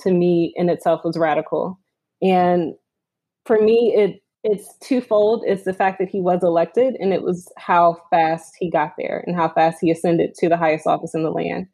to 0.00 0.12
me 0.12 0.52
in 0.56 0.68
itself 0.68 1.02
was 1.04 1.18
radical. 1.18 1.78
And 2.22 2.74
for 3.46 3.60
me, 3.60 3.92
it 3.96 4.20
it's 4.44 4.76
twofold. 4.78 5.42
It's 5.46 5.64
the 5.64 5.72
fact 5.72 5.98
that 5.98 6.10
he 6.10 6.20
was 6.20 6.42
elected, 6.42 6.96
and 7.00 7.12
it 7.12 7.22
was 7.22 7.50
how 7.56 7.96
fast 8.10 8.54
he 8.58 8.70
got 8.70 8.92
there 8.98 9.24
and 9.26 9.34
how 9.34 9.48
fast 9.48 9.78
he 9.80 9.90
ascended 9.90 10.34
to 10.34 10.48
the 10.48 10.56
highest 10.56 10.86
office 10.86 11.14
in 11.14 11.24
the 11.24 11.30
land. 11.30 11.66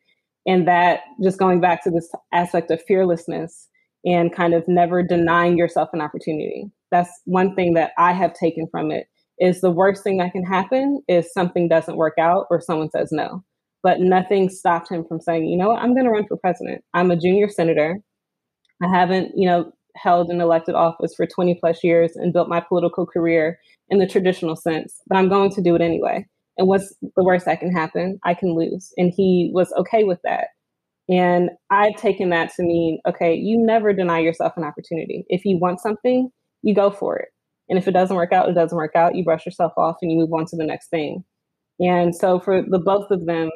And 0.47 0.67
that 0.69 1.01
just 1.23 1.39
going 1.39 1.61
back 1.61 1.83
to 1.85 1.91
this 1.91 2.11
aspect 2.33 2.71
of 2.71 2.81
fearlessness 2.87 3.69
and 4.05 4.35
kind 4.35 4.55
of 4.55 4.67
never 4.69 5.03
denying 5.03 5.59
yourself 5.59 5.91
an 5.93 6.01
opportunity. 6.01 6.71
That's 6.91 7.11
one 7.25 7.55
thing 7.55 7.75
that 7.75 7.93
I 7.99 8.13
have 8.13 8.35
taken 8.35 8.67
from 8.71 8.91
it 8.91 9.07
is 9.39 9.61
the 9.61 9.71
worst 9.71 10.03
thing 10.05 10.19
that 10.19 10.33
can 10.33 10.45
happen 10.45 11.03
is 11.09 11.33
something 11.33 11.69
doesn't 11.69 11.97
work 11.97 12.15
out 12.19 12.47
or 12.51 12.61
someone 12.61 12.91
says 12.91 13.09
no. 13.11 13.43
But 13.83 14.01
nothing 14.01 14.51
stopped 14.51 14.91
him 14.91 15.05
from 15.09 15.21
saying, 15.21 15.47
you 15.47 15.57
know 15.57 15.69
what, 15.69 15.83
I'm 15.83 15.95
going 15.95 16.05
to 16.05 16.11
run 16.11 16.27
for 16.27 16.37
president. 16.37 16.85
I'm 16.93 17.11
a 17.11 17.17
junior 17.17 17.49
senator. 17.49 18.01
I 18.83 18.89
haven't, 18.89 19.33
you 19.35 19.49
know, 19.49 19.73
held 19.97 20.31
an 20.31 20.41
elected 20.41 20.75
office 20.75 21.15
for 21.17 21.27
20 21.27 21.57
plus 21.61 21.83
years 21.83 22.13
and 22.15 22.33
built 22.33 22.49
my 22.49 22.61
political 22.61 23.07
career 23.07 23.59
in 23.89 23.99
the 23.99 24.07
traditional 24.07 24.57
sense, 24.57 25.01
but 25.09 25.17
I'm 25.17 25.29
going 25.29 25.51
to 25.53 25.63
do 25.63 25.75
it 25.75 25.81
anyway. 25.81 26.27
And 26.57 26.69
what's 26.69 26.95
the 27.01 27.25
worst 27.25 27.47
that 27.47 27.61
can 27.61 27.73
happen? 27.73 28.19
I 28.25 28.35
can 28.35 28.55
lose. 28.55 28.93
And 28.97 29.13
he 29.15 29.51
was 29.53 29.73
okay 29.79 30.05
with 30.05 30.21
that. 30.25 30.49
And 31.09 31.51
I've 31.71 31.97
taken 31.97 32.31
that 32.31 32.53
to 32.55 32.63
mean, 32.63 33.01
okay, 33.09 33.35
you 33.35 33.59
never 33.59 33.93
deny 33.93 34.21
yourself 34.21 34.53
an 34.57 34.65
opportunity. 34.65 35.25
If 35.29 35.45
you 35.45 35.59
want 35.59 35.81
something, 35.81 36.31
you 36.63 36.75
go 36.75 36.91
for 36.91 37.17
it. 37.17 37.29
And 37.69 37.79
if 37.79 37.87
it 37.87 37.93
doesn't 37.93 38.17
work 38.17 38.33
out, 38.33 38.49
it 38.49 38.55
doesn't 38.55 38.77
work 38.77 38.97
out. 38.97 39.15
You 39.15 39.25
brush 39.25 39.47
yourself 39.47 39.73
off 39.77 39.97
and 40.03 40.11
you 40.11 40.19
move 40.19 40.33
on 40.33 40.47
to 40.47 40.57
the 40.57 40.65
next 40.67 40.89
thing. 40.89 41.25
And 41.79 42.15
so 42.15 42.41
for 42.41 42.63
the 42.63 42.79
both 42.79 43.11
of 43.11 43.27
them, 43.27 43.51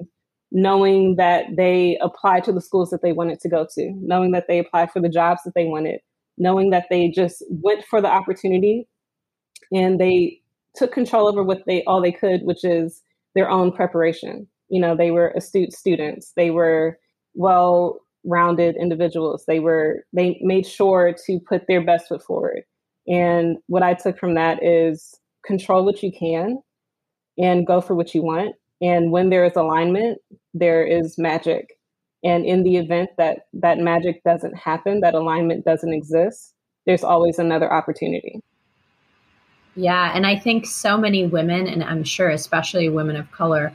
knowing 0.53 1.17
that 1.17 1.47
they 1.57 1.99
applied 2.01 2.45
to 2.45 2.53
the 2.53 2.61
schools 2.61 2.91
that 2.91 3.03
they 3.03 3.13
wanted 3.13 3.41
to 3.41 3.49
go 3.49 3.67
to, 3.75 3.93
knowing 4.01 4.31
that 4.31 4.47
they 4.49 4.61
applied 4.61 4.91
for 4.93 5.01
the 5.01 5.09
jobs 5.09 5.41
that 5.45 5.55
they 5.55 5.65
wanted, 5.65 6.01
knowing 6.39 6.71
that 6.71 6.87
they 6.91 7.09
just 7.09 7.45
went 7.51 7.85
for 7.85 8.01
the 8.01 8.09
opportunity 8.09 8.89
and 9.73 9.99
they 10.01 10.41
took 10.77 10.93
control 10.93 11.27
over 11.29 11.43
what 11.43 11.63
they 11.67 11.83
all 11.85 12.01
they 12.01 12.13
could, 12.13 12.43
which 12.43 12.65
is 12.65 13.03
their 13.35 13.51
own 13.51 13.73
preparation. 13.73 14.47
You 14.69 14.81
know, 14.81 14.97
they 14.97 15.11
were 15.11 15.35
astute 15.37 15.73
students. 15.73 16.33
They 16.37 16.51
were 16.51 16.99
well 17.35 17.99
rounded 18.25 18.77
individuals. 18.77 19.45
They 19.47 19.61
were 19.61 20.05
they 20.13 20.39
made 20.41 20.67
sure 20.67 21.15
to 21.27 21.41
put 21.49 21.67
their 21.67 21.85
best 21.85 22.09
foot 22.09 22.23
forward. 22.23 22.63
And 23.07 23.59
what 23.67 23.83
I 23.83 23.95
took 23.95 24.19
from 24.19 24.35
that 24.35 24.63
is 24.63 25.15
control 25.45 25.85
what 25.85 26.03
you 26.03 26.11
can 26.13 26.63
and 27.39 27.67
go 27.67 27.81
for 27.81 27.95
what 27.95 28.15
you 28.15 28.23
want. 28.23 28.55
And 28.81 29.11
when 29.11 29.31
there 29.31 29.45
is 29.45 29.57
alignment, 29.57 30.19
there 30.53 30.85
is 30.85 31.19
magic. 31.19 31.79
And 32.23 32.47
in 32.47 32.63
the 32.63 32.77
event 32.77 33.11
that 33.19 33.47
that 33.53 33.79
magic 33.79 34.23
doesn't 34.25 34.57
happen, 34.57 35.01
that 35.01 35.15
alignment 35.15 35.65
doesn't 35.65 35.93
exist, 35.93 36.55
there's 36.87 37.05
always 37.05 37.39
another 37.39 37.71
opportunity. 37.73 38.41
Yeah. 39.77 40.13
And 40.15 40.27
I 40.27 40.39
think 40.39 40.67
so 40.67 40.97
many 40.97 41.27
women, 41.27 41.67
and 41.67 41.83
I'm 41.83 42.05
sure 42.05 42.31
especially 42.31 42.89
women 42.89 43.17
of 43.17 43.31
color, 43.33 43.73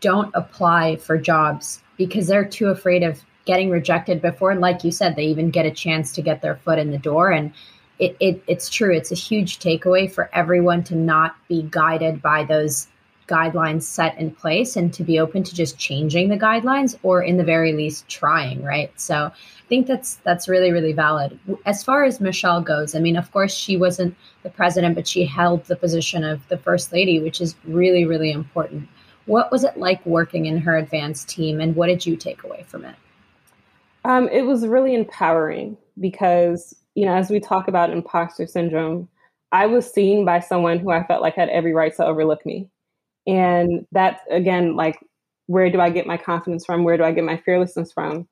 don't 0.00 0.30
apply 0.34 0.96
for 0.96 1.16
jobs 1.16 1.82
because 1.96 2.26
they're 2.26 2.44
too 2.44 2.66
afraid 2.66 3.02
of 3.02 3.22
getting 3.46 3.70
rejected 3.70 4.20
before, 4.20 4.54
like 4.56 4.84
you 4.84 4.90
said, 4.90 5.16
they 5.16 5.24
even 5.26 5.50
get 5.50 5.64
a 5.64 5.70
chance 5.70 6.12
to 6.12 6.22
get 6.22 6.42
their 6.42 6.56
foot 6.56 6.78
in 6.78 6.90
the 6.90 6.98
door. 6.98 7.30
And 7.30 7.52
it, 7.98 8.16
it, 8.20 8.42
it's 8.46 8.68
true. 8.68 8.92
It's 8.92 9.12
a 9.12 9.16
huge 9.16 9.58
takeaway 9.58 10.10
for 10.10 10.30
everyone 10.32 10.84
to 10.84 10.94
not 10.94 11.36
be 11.48 11.66
guided 11.70 12.20
by 12.20 12.44
those 12.44 12.88
guidelines 13.26 13.82
set 13.82 14.16
in 14.18 14.30
place 14.30 14.76
and 14.76 14.92
to 14.94 15.02
be 15.02 15.18
open 15.18 15.42
to 15.42 15.54
just 15.54 15.78
changing 15.78 16.28
the 16.28 16.36
guidelines 16.36 16.96
or 17.02 17.22
in 17.22 17.36
the 17.36 17.44
very 17.44 17.72
least 17.72 18.08
trying 18.08 18.62
right? 18.62 18.92
So 19.00 19.16
i 19.26 19.68
think 19.68 19.88
that's 19.88 20.16
that's 20.16 20.48
really 20.48 20.70
really 20.70 20.92
valid. 20.92 21.38
As 21.64 21.82
far 21.82 22.04
as 22.04 22.20
michelle 22.20 22.60
goes 22.60 22.94
i 22.94 23.00
mean 23.00 23.16
of 23.16 23.30
course 23.32 23.52
she 23.52 23.76
wasn't 23.76 24.14
the 24.44 24.50
president 24.50 24.94
but 24.94 25.08
she 25.08 25.24
held 25.24 25.64
the 25.64 25.74
position 25.74 26.22
of 26.22 26.46
the 26.48 26.58
first 26.58 26.92
lady 26.92 27.18
which 27.20 27.40
is 27.40 27.56
really 27.64 28.04
really 28.04 28.30
important. 28.30 28.88
What 29.24 29.50
was 29.50 29.64
it 29.64 29.76
like 29.76 30.06
working 30.06 30.46
in 30.46 30.58
her 30.58 30.76
advanced 30.76 31.28
team 31.28 31.60
and 31.60 31.74
what 31.74 31.88
did 31.88 32.06
you 32.06 32.16
take 32.16 32.44
away 32.44 32.64
from 32.68 32.84
it? 32.84 32.94
Um, 34.04 34.28
it 34.28 34.42
was 34.42 34.64
really 34.64 34.94
empowering 34.94 35.76
because 35.98 36.76
you 36.96 37.06
know 37.06 37.14
as 37.14 37.30
we 37.30 37.38
talk 37.38 37.68
about 37.68 37.90
imposter 37.90 38.46
syndrome 38.48 39.08
i 39.52 39.66
was 39.66 39.88
seen 39.88 40.24
by 40.24 40.40
someone 40.40 40.80
who 40.80 40.90
i 40.90 41.06
felt 41.06 41.22
like 41.22 41.36
had 41.36 41.48
every 41.50 41.72
right 41.72 41.94
to 41.94 42.04
overlook 42.04 42.44
me 42.44 42.68
and 43.26 43.86
that's 43.92 44.20
again, 44.30 44.76
like, 44.76 44.98
where 45.46 45.70
do 45.70 45.80
I 45.80 45.90
get 45.90 46.06
my 46.06 46.16
confidence 46.16 46.64
from? 46.64 46.84
Where 46.84 46.96
do 46.96 47.04
I 47.04 47.12
get 47.12 47.24
my 47.24 47.36
fearlessness 47.44 47.92
from? 47.92 48.28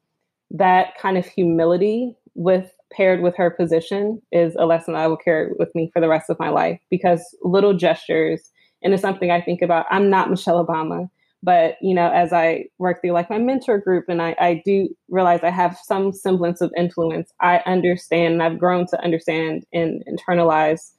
That 0.51 0.97
kind 0.99 1.19
of 1.19 1.27
humility 1.27 2.17
with 2.35 2.73
paired 2.93 3.23
with 3.23 3.37
her 3.37 3.51
position 3.51 4.21
is 4.31 4.55
a 4.57 4.67
lesson 4.67 4.95
that 4.95 5.03
I 5.03 5.09
will 5.09 5.17
carry 5.17 5.53
with 5.59 5.75
me 5.75 5.91
for 5.93 6.01
the 6.01 6.09
rest 6.09 6.31
of 6.31 6.39
my 6.39 6.49
life 6.49 6.81
because 6.91 7.23
little 7.43 7.75
gestures, 7.75 8.51
and 8.83 8.93
it's 8.93 9.03
something 9.03 9.31
I 9.31 9.41
think 9.41 9.63
about. 9.63 9.87
I'm 9.91 10.11
not 10.11 10.31
Michelle 10.31 10.65
Obama, 10.65 11.09
but 11.45 11.77
you 11.83 11.93
know, 11.95 12.11
as 12.11 12.33
I 12.33 12.65
work 12.79 13.01
through 13.01 13.13
like 13.13 13.29
my 13.29 13.39
mentor 13.39 13.79
group 13.79 14.07
and 14.09 14.23
I, 14.23 14.35
I 14.41 14.63
do 14.65 14.89
realize 15.11 15.41
I 15.43 15.51
have 15.51 15.79
some 15.85 16.13
semblance 16.13 16.63
of 16.63 16.73
influence, 16.75 17.33
I 17.41 17.59
understand 17.67 18.35
and 18.35 18.43
I've 18.43 18.59
grown 18.59 18.87
to 18.89 19.05
understand 19.05 19.67
and 19.73 20.03
internalize 20.09 20.93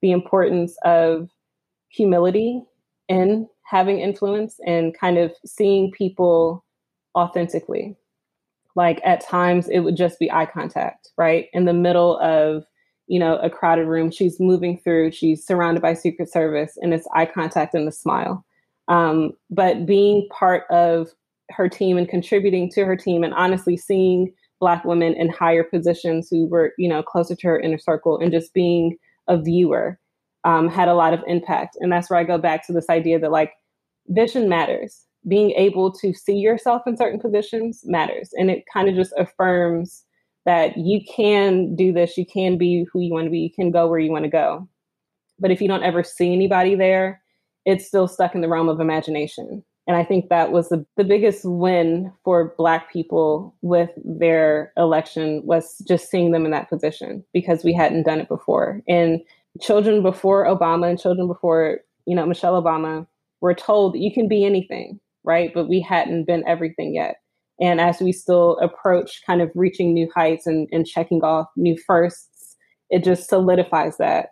the 0.00 0.12
importance 0.12 0.76
of 0.84 1.28
humility 1.88 2.62
in 3.08 3.48
having 3.64 3.98
influence 3.98 4.60
and 4.64 4.96
kind 4.96 5.18
of 5.18 5.32
seeing 5.44 5.90
people 5.90 6.64
authentically. 7.16 7.96
Like 8.76 9.00
at 9.04 9.26
times 9.26 9.68
it 9.68 9.80
would 9.80 9.96
just 9.96 10.20
be 10.20 10.30
eye 10.30 10.46
contact, 10.46 11.10
right? 11.18 11.48
In 11.52 11.64
the 11.64 11.72
middle 11.72 12.18
of, 12.20 12.64
you 13.08 13.18
know, 13.18 13.36
a 13.38 13.50
crowded 13.50 13.88
room, 13.88 14.12
she's 14.12 14.38
moving 14.38 14.78
through, 14.78 15.10
she's 15.10 15.44
surrounded 15.44 15.80
by 15.80 15.94
Secret 15.94 16.30
Service, 16.30 16.78
and 16.80 16.94
it's 16.94 17.08
eye 17.12 17.26
contact 17.26 17.74
and 17.74 17.88
a 17.88 17.92
smile. 17.92 18.44
Um, 18.88 19.32
but 19.50 19.86
being 19.86 20.28
part 20.30 20.64
of 20.70 21.08
her 21.50 21.68
team 21.68 21.96
and 21.96 22.08
contributing 22.08 22.70
to 22.72 22.84
her 22.84 22.96
team 22.96 23.22
and 23.22 23.34
honestly 23.34 23.76
seeing 23.76 24.32
black 24.60 24.84
women 24.84 25.14
in 25.14 25.28
higher 25.28 25.64
positions 25.64 26.28
who 26.30 26.46
were, 26.46 26.72
you 26.78 26.88
know, 26.88 27.02
closer 27.02 27.34
to 27.34 27.46
her 27.46 27.60
inner 27.60 27.78
circle 27.78 28.18
and 28.18 28.32
just 28.32 28.52
being 28.54 28.96
a 29.28 29.40
viewer 29.40 29.98
um, 30.44 30.68
had 30.68 30.88
a 30.88 30.94
lot 30.94 31.14
of 31.14 31.22
impact. 31.26 31.76
And 31.80 31.92
that's 31.92 32.10
where 32.10 32.18
I 32.18 32.24
go 32.24 32.38
back 32.38 32.66
to 32.66 32.72
this 32.72 32.88
idea 32.88 33.18
that 33.18 33.30
like 33.30 33.52
vision 34.08 34.48
matters. 34.48 35.04
Being 35.26 35.50
able 35.52 35.92
to 35.94 36.14
see 36.14 36.36
yourself 36.36 36.82
in 36.86 36.96
certain 36.96 37.20
positions 37.20 37.82
matters. 37.84 38.30
And 38.38 38.50
it 38.50 38.64
kind 38.72 38.88
of 38.88 38.94
just 38.94 39.12
affirms 39.18 40.04
that 40.46 40.76
you 40.78 41.00
can 41.14 41.74
do 41.76 41.92
this, 41.92 42.16
you 42.16 42.24
can 42.24 42.56
be 42.56 42.86
who 42.90 43.00
you 43.00 43.12
want 43.12 43.26
to 43.26 43.30
be, 43.30 43.40
you 43.40 43.52
can 43.52 43.70
go 43.70 43.86
where 43.86 43.98
you 43.98 44.10
want 44.10 44.24
to 44.24 44.30
go. 44.30 44.66
But 45.38 45.50
if 45.50 45.60
you 45.60 45.68
don't 45.68 45.82
ever 45.82 46.02
see 46.02 46.32
anybody 46.32 46.74
there, 46.74 47.20
it's 47.68 47.86
still 47.86 48.08
stuck 48.08 48.34
in 48.34 48.40
the 48.40 48.48
realm 48.48 48.70
of 48.70 48.80
imagination. 48.80 49.62
And 49.86 49.94
I 49.94 50.02
think 50.02 50.30
that 50.30 50.52
was 50.52 50.70
the, 50.70 50.86
the 50.96 51.04
biggest 51.04 51.44
win 51.44 52.10
for 52.24 52.54
Black 52.56 52.90
people 52.90 53.54
with 53.60 53.90
their 54.04 54.72
election 54.78 55.42
was 55.44 55.76
just 55.86 56.10
seeing 56.10 56.32
them 56.32 56.46
in 56.46 56.50
that 56.50 56.70
position 56.70 57.22
because 57.34 57.64
we 57.64 57.74
hadn't 57.74 58.04
done 58.04 58.20
it 58.20 58.28
before. 58.28 58.80
And 58.88 59.20
children 59.60 60.02
before 60.02 60.46
Obama 60.46 60.88
and 60.88 60.98
children 60.98 61.28
before, 61.28 61.80
you 62.06 62.16
know, 62.16 62.24
Michelle 62.24 62.60
Obama 62.60 63.06
were 63.42 63.54
told 63.54 63.98
you 63.98 64.12
can 64.14 64.28
be 64.28 64.46
anything, 64.46 64.98
right? 65.22 65.52
But 65.52 65.68
we 65.68 65.82
hadn't 65.82 66.24
been 66.26 66.48
everything 66.48 66.94
yet. 66.94 67.16
And 67.60 67.82
as 67.82 68.00
we 68.00 68.12
still 68.12 68.56
approach 68.60 69.20
kind 69.26 69.42
of 69.42 69.50
reaching 69.54 69.92
new 69.92 70.08
heights 70.14 70.46
and, 70.46 70.68
and 70.72 70.86
checking 70.86 71.20
off 71.22 71.48
new 71.54 71.76
firsts, 71.86 72.56
it 72.88 73.04
just 73.04 73.28
solidifies 73.28 73.98
that. 73.98 74.30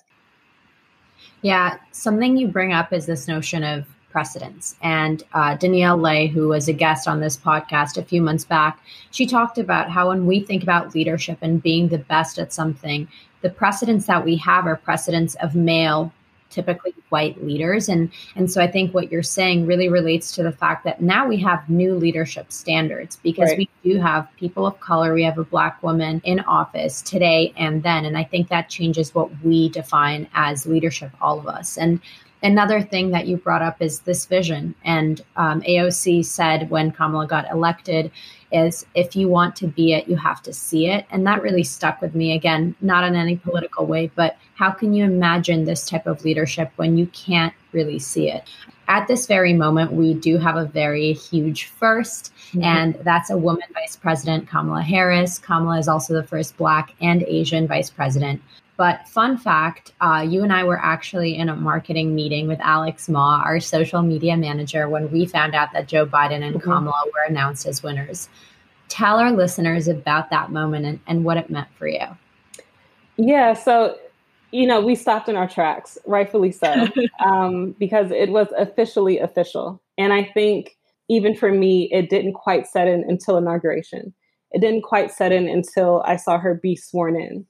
Yeah, 1.47 1.79
something 1.93 2.37
you 2.37 2.49
bring 2.49 2.73
up 2.73 2.93
is 2.93 3.07
this 3.07 3.29
notion 3.29 3.63
of 3.63 3.87
precedence. 4.11 4.75
And 4.83 5.23
uh, 5.33 5.55
Danielle 5.55 5.97
Lay, 5.97 6.27
who 6.27 6.49
was 6.49 6.67
a 6.67 6.73
guest 6.73 7.07
on 7.07 7.21
this 7.21 7.37
podcast 7.37 7.97
a 7.97 8.03
few 8.03 8.21
months 8.21 8.45
back, 8.45 8.81
she 9.13 9.27
talked 9.29 9.57
about 9.57 9.89
how 9.89 10.09
when 10.09 10.27
we 10.27 10.41
think 10.41 10.65
about 10.65 10.93
leadership 10.93 11.39
and 11.43 11.63
being 11.63 11.87
the 11.87 11.99
best 11.99 12.41
at 12.41 12.53
something, 12.53 13.07
the 13.43 13.51
precedents 13.51 14.07
that 14.07 14.25
we 14.25 14.35
have 14.39 14.67
are 14.67 14.75
precedents 14.75 15.37
of 15.37 15.55
male 15.55 16.13
typically 16.51 16.95
white 17.09 17.43
leaders. 17.45 17.89
And 17.89 18.11
and 18.35 18.51
so 18.51 18.61
i 18.61 18.67
think 18.67 18.95
what 18.95 19.11
you're 19.11 19.23
saying 19.23 19.67
really 19.67 19.89
relates 19.89 20.33
to 20.33 20.43
the 20.43 20.53
fact 20.53 20.85
that 20.85 21.01
now 21.01 21.27
we 21.27 21.37
have 21.39 21.69
new 21.69 21.95
leadership 21.95 22.53
standards 22.53 23.17
because 23.23 23.51
right. 23.51 23.59
we 23.59 23.69
do 23.85 23.99
have 24.01 24.29
people 24.37 24.67
of 24.67 24.79
color. 24.81 25.15
We 25.15 25.25
have 25.25 25.39
a 25.39 25.45
black 25.45 25.83
woman 25.83 26.21
in 26.25 26.41
office 26.41 27.03
today 27.03 27.53
and 27.57 27.83
then. 27.83 28.05
And 28.05 28.17
i 28.17 28.25
think 28.25 28.49
that 28.49 28.69
changes 28.69 29.15
what 29.15 29.31
we 29.43 29.69
define 29.69 30.29
as 30.35 30.67
leadership 30.67 31.11
all 31.21 31.39
of 31.39 31.47
us. 31.47 31.79
And 31.79 32.01
another 32.47 32.81
thing 32.81 33.11
that 33.11 33.27
you 33.27 33.37
brought 33.37 33.63
up 33.63 33.83
is 33.83 34.01
this 34.01 34.25
vision. 34.25 34.75
And 34.85 35.21
um, 35.37 35.61
AOC 35.63 36.25
said 36.25 36.71
when 36.71 36.93
Kamala 36.93 37.27
got 37.27 37.51
elected, 37.51 38.11
is 38.53 38.87
if 38.95 39.17
you 39.17 39.29
want 39.29 39.57
to 39.57 39.67
be 39.67 39.93
it, 39.93 40.09
you 40.09 40.17
have 40.17 40.41
to 40.43 40.53
see 40.53 40.89
it. 40.89 41.05
And 41.11 41.27
that 41.27 41.43
really 41.43 41.65
stuck 41.65 42.01
with 42.01 42.15
me 42.15 42.35
again, 42.35 42.77
not 42.81 43.05
in 43.05 43.17
any 43.17 43.37
political 43.37 43.87
way, 43.87 44.11
but 44.15 44.37
how 44.55 44.71
can 44.71 44.95
you 44.95 45.05
imagine 45.05 45.65
this 45.65 45.89
type 45.89 46.07
of 46.07 46.25
leadership 46.25 46.71
when 46.77 46.97
you 46.97 47.07
can't 47.09 47.53
really 47.73 47.99
see 47.99 48.31
it? 48.31 48.45
At 48.89 49.09
this 49.09 49.27
very 49.27 49.53
moment, 49.53 49.93
we 49.93 50.15
do 50.15 50.39
have 50.39 50.55
a 50.55 50.65
very 50.65 51.13
huge 51.13 51.69
1st 51.81 52.31
mm-hmm. 52.31 52.63
and 52.63 52.95
that's 53.03 53.31
a 53.31 53.37
woman 53.37 53.65
vice 53.75 53.97
president, 53.97 54.49
Kamala 54.49 54.83
Harris. 54.83 55.41
Kamala 55.41 55.81
is 55.81 55.89
also 55.89 56.15
the 56.15 56.23
first 56.23 56.57
Black 56.57 56.95
and 57.01 57.25
Asian 57.25 57.67
vice 57.67 57.91
president. 57.91 58.41
But 58.77 59.09
fun 59.09 59.39
fact, 59.39 59.93
uh, 60.01 60.27
you 60.29 60.43
and 60.43 60.53
I 60.53 60.65
were 60.65 60.79
actually 60.79 61.37
in 61.37 61.49
a 61.49 61.57
marketing 61.57 62.15
meeting 62.15 62.47
with 62.47 62.61
Alex 62.61 63.09
Ma, 63.09 63.43
our 63.43 63.59
social 63.59 64.03
media 64.03 64.37
manager, 64.37 64.89
when 64.89 65.11
we 65.11 65.25
found 65.25 65.55
out 65.55 65.73
that 65.73 65.89
Joe 65.89 66.07
Biden 66.07 66.43
and 66.43 66.57
mm-hmm. 66.57 66.71
Kamala 66.71 67.05
were 67.07 67.27
announced 67.29 67.67
as 67.67 67.83
winners. 67.83 68.29
Tell 68.89 69.19
our 69.19 69.33
listeners 69.33 69.89
about 69.89 70.31
that 70.31 70.53
moment 70.53 70.85
and, 70.85 71.01
and 71.07 71.25
what 71.25 71.39
it 71.39 71.49
meant 71.51 71.69
for 71.79 71.89
you. 71.89 72.07
Yeah, 73.17 73.55
so 73.55 73.97
you 74.53 74.67
know, 74.67 74.81
we 74.81 74.95
stopped 74.95 75.29
in 75.29 75.37
our 75.37 75.49
tracks, 75.49 75.99
rightfully 76.07 76.53
so, 76.53 76.89
um, 77.25 77.75
because 77.79 78.11
it 78.11 78.31
was 78.31 78.49
officially 78.57 79.19
official. 79.19 79.83
And 79.99 80.13
I 80.13 80.25
think 80.25 80.77
even 81.09 81.35
for 81.35 81.53
me, 81.53 81.89
it 81.93 82.11
didn't 82.11 82.35
quite 82.35 82.67
set 82.67 82.89
in 82.89 83.05
until 83.09 83.37
inauguration. 83.37 84.15
It 84.53 84.61
didn't 84.61 84.83
quite 84.83 85.11
set 85.11 85.33
in 85.33 85.49
until 85.49 86.03
I 86.07 86.17
saw 86.17 86.39
her 86.39 86.55
be 86.55 86.77
sworn 86.77 87.21
in. 87.21 87.47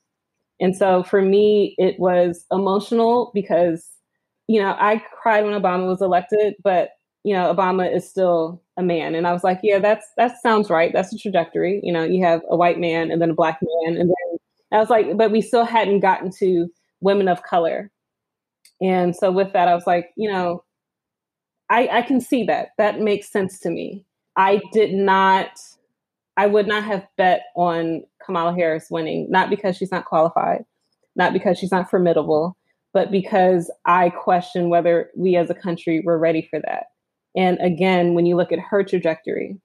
And 0.60 0.76
so 0.76 1.02
for 1.02 1.20
me, 1.20 1.74
it 1.78 1.98
was 1.98 2.44
emotional 2.50 3.30
because, 3.34 3.86
you 4.48 4.60
know, 4.60 4.74
I 4.78 5.02
cried 5.20 5.44
when 5.44 5.60
Obama 5.60 5.86
was 5.86 6.00
elected, 6.00 6.54
but 6.62 6.90
you 7.24 7.34
know, 7.34 7.52
Obama 7.52 7.92
is 7.92 8.08
still 8.08 8.62
a 8.76 8.84
man. 8.84 9.16
And 9.16 9.26
I 9.26 9.32
was 9.32 9.42
like, 9.42 9.58
yeah, 9.62 9.80
that's 9.80 10.06
that 10.16 10.40
sounds 10.40 10.70
right. 10.70 10.92
That's 10.92 11.10
the 11.10 11.18
trajectory. 11.18 11.80
You 11.82 11.92
know, 11.92 12.04
you 12.04 12.24
have 12.24 12.40
a 12.48 12.56
white 12.56 12.78
man 12.78 13.10
and 13.10 13.20
then 13.20 13.30
a 13.30 13.34
black 13.34 13.58
man. 13.60 13.96
And 13.96 14.08
then 14.08 14.38
I 14.72 14.78
was 14.78 14.90
like, 14.90 15.16
but 15.16 15.32
we 15.32 15.40
still 15.40 15.64
hadn't 15.64 16.00
gotten 16.00 16.30
to 16.38 16.68
women 17.00 17.26
of 17.26 17.42
color. 17.42 17.90
And 18.80 19.16
so 19.16 19.32
with 19.32 19.52
that, 19.54 19.66
I 19.66 19.74
was 19.74 19.88
like, 19.88 20.10
you 20.16 20.30
know, 20.30 20.62
I, 21.68 21.88
I 21.88 22.02
can 22.02 22.20
see 22.20 22.44
that. 22.44 22.68
That 22.78 23.00
makes 23.00 23.28
sense 23.28 23.58
to 23.60 23.70
me. 23.70 24.04
I 24.36 24.60
did 24.72 24.92
not 24.92 25.50
I 26.36 26.46
would 26.46 26.66
not 26.66 26.84
have 26.84 27.06
bet 27.16 27.42
on 27.56 28.02
Kamala 28.24 28.54
Harris 28.54 28.88
winning, 28.90 29.26
not 29.30 29.50
because 29.50 29.76
she's 29.76 29.90
not 29.90 30.04
qualified, 30.04 30.64
not 31.14 31.32
because 31.32 31.58
she's 31.58 31.72
not 31.72 31.88
formidable, 31.88 32.56
but 32.92 33.10
because 33.10 33.70
I 33.84 34.10
question 34.10 34.68
whether 34.68 35.10
we 35.16 35.36
as 35.36 35.50
a 35.50 35.54
country 35.54 36.02
were 36.04 36.18
ready 36.18 36.46
for 36.50 36.60
that. 36.60 36.84
And 37.34 37.58
again, 37.60 38.14
when 38.14 38.26
you 38.26 38.36
look 38.36 38.52
at 38.52 38.58
her 38.58 38.82
trajectory, 38.82 39.58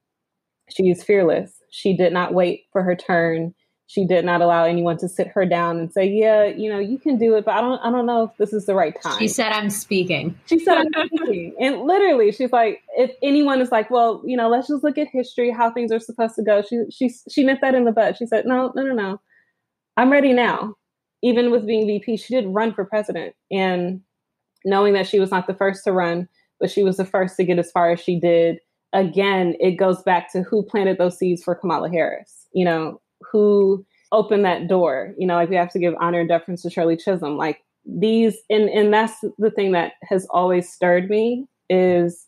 she 0.70 0.90
is 0.90 1.04
fearless. 1.04 1.54
She 1.72 1.96
did 1.96 2.14
not 2.14 2.34
wait 2.34 2.66
for 2.72 2.84
her 2.84 2.96
turn 2.96 3.54
she 3.92 4.06
did 4.06 4.24
not 4.24 4.40
allow 4.40 4.64
anyone 4.64 4.96
to 5.00 5.10
sit 5.10 5.28
her 5.28 5.46
down 5.46 5.78
and 5.78 5.92
say, 5.92 6.08
"Yeah, 6.08 6.46
you 6.46 6.70
know, 6.70 6.80
you 6.80 6.98
can 6.98 7.18
do 7.18 7.36
it, 7.36 7.44
but 7.44 7.56
I 7.56 7.60
don't, 7.60 7.78
I 7.80 7.92
don't 7.92 8.06
know 8.06 8.24
if 8.24 8.38
this 8.38 8.54
is 8.54 8.66
the 8.66 8.74
right 8.74 8.96
time." 9.04 9.20
She 9.20 9.28
said, 9.28 9.52
"I'm 9.52 9.70
speaking." 9.70 10.40
She 10.46 10.60
said, 10.60 10.78
"I'm 10.96 11.08
speaking," 11.10 11.54
and 11.60 11.82
literally, 11.82 12.32
she's 12.32 12.54
like, 12.54 12.82
"If 12.96 13.12
anyone 13.22 13.60
is 13.60 13.70
like, 13.70 13.92
well, 13.92 14.22
you 14.26 14.38
know, 14.38 14.48
let's 14.48 14.70
just 14.70 14.82
look 14.82 14.98
at 14.98 15.10
history, 15.10 15.52
how 15.52 15.72
things 15.72 15.92
are 15.92 16.00
supposed 16.00 16.36
to 16.36 16.42
go." 16.42 16.62
She, 16.62 16.84
she, 16.90 17.14
she 17.30 17.44
nipped 17.44 17.60
that 17.60 17.76
in 17.76 17.84
the 17.84 17.92
bud. 17.92 18.16
She 18.16 18.26
said, 18.26 18.46
"No, 18.46 18.72
no, 18.78 18.84
no, 18.84 18.94
no, 18.94 19.22
I'm 19.98 20.10
ready 20.10 20.32
now." 20.32 20.76
Even 21.22 21.52
with 21.52 21.68
being 21.68 21.86
VP, 21.86 22.16
she 22.16 22.34
did 22.34 22.48
run 22.48 22.74
for 22.74 22.86
president, 22.86 23.36
and 23.52 24.00
knowing 24.64 24.94
that 24.94 25.08
she 25.08 25.20
was 25.20 25.32
not 25.32 25.48
the 25.48 25.54
first 25.54 25.84
to 25.84 25.92
run, 25.92 26.30
but 26.62 26.72
she 26.72 26.82
was 26.82 26.96
the 26.96 27.06
first 27.06 27.36
to 27.36 27.44
get 27.44 27.60
as 27.60 27.70
far 27.72 27.92
as 27.92 28.00
she 28.00 28.18
did. 28.18 28.60
Again, 28.94 29.56
it 29.60 29.72
goes 29.72 30.02
back 30.04 30.32
to 30.32 30.44
who 30.44 30.64
planted 30.64 30.98
those 30.98 31.18
seeds 31.18 31.44
for 31.44 31.56
Kamala 31.56 31.90
Harris. 31.90 32.48
You 32.54 32.66
know, 32.66 33.02
who 33.32 33.86
opened 34.12 34.46
that 34.46 34.68
door. 34.68 35.14
You 35.18 35.28
know, 35.28 35.36
like 35.36 35.50
we 35.50 35.56
have 35.56 35.72
to 35.72 35.80
give 35.80 35.94
honor 36.00 36.20
and 36.20 36.30
deference 36.30 36.62
to 36.64 36.70
Shirley 36.70 36.98
Chisholm. 36.98 37.38
Like 37.38 37.64
these, 37.86 38.38
and 38.50 38.70
and 38.70 38.94
that's 38.94 39.24
the 39.38 39.52
thing 39.52 39.72
that 39.72 39.94
has 40.04 40.28
always 40.30 40.72
stirred 40.72 41.10
me 41.10 41.48
is 41.70 42.28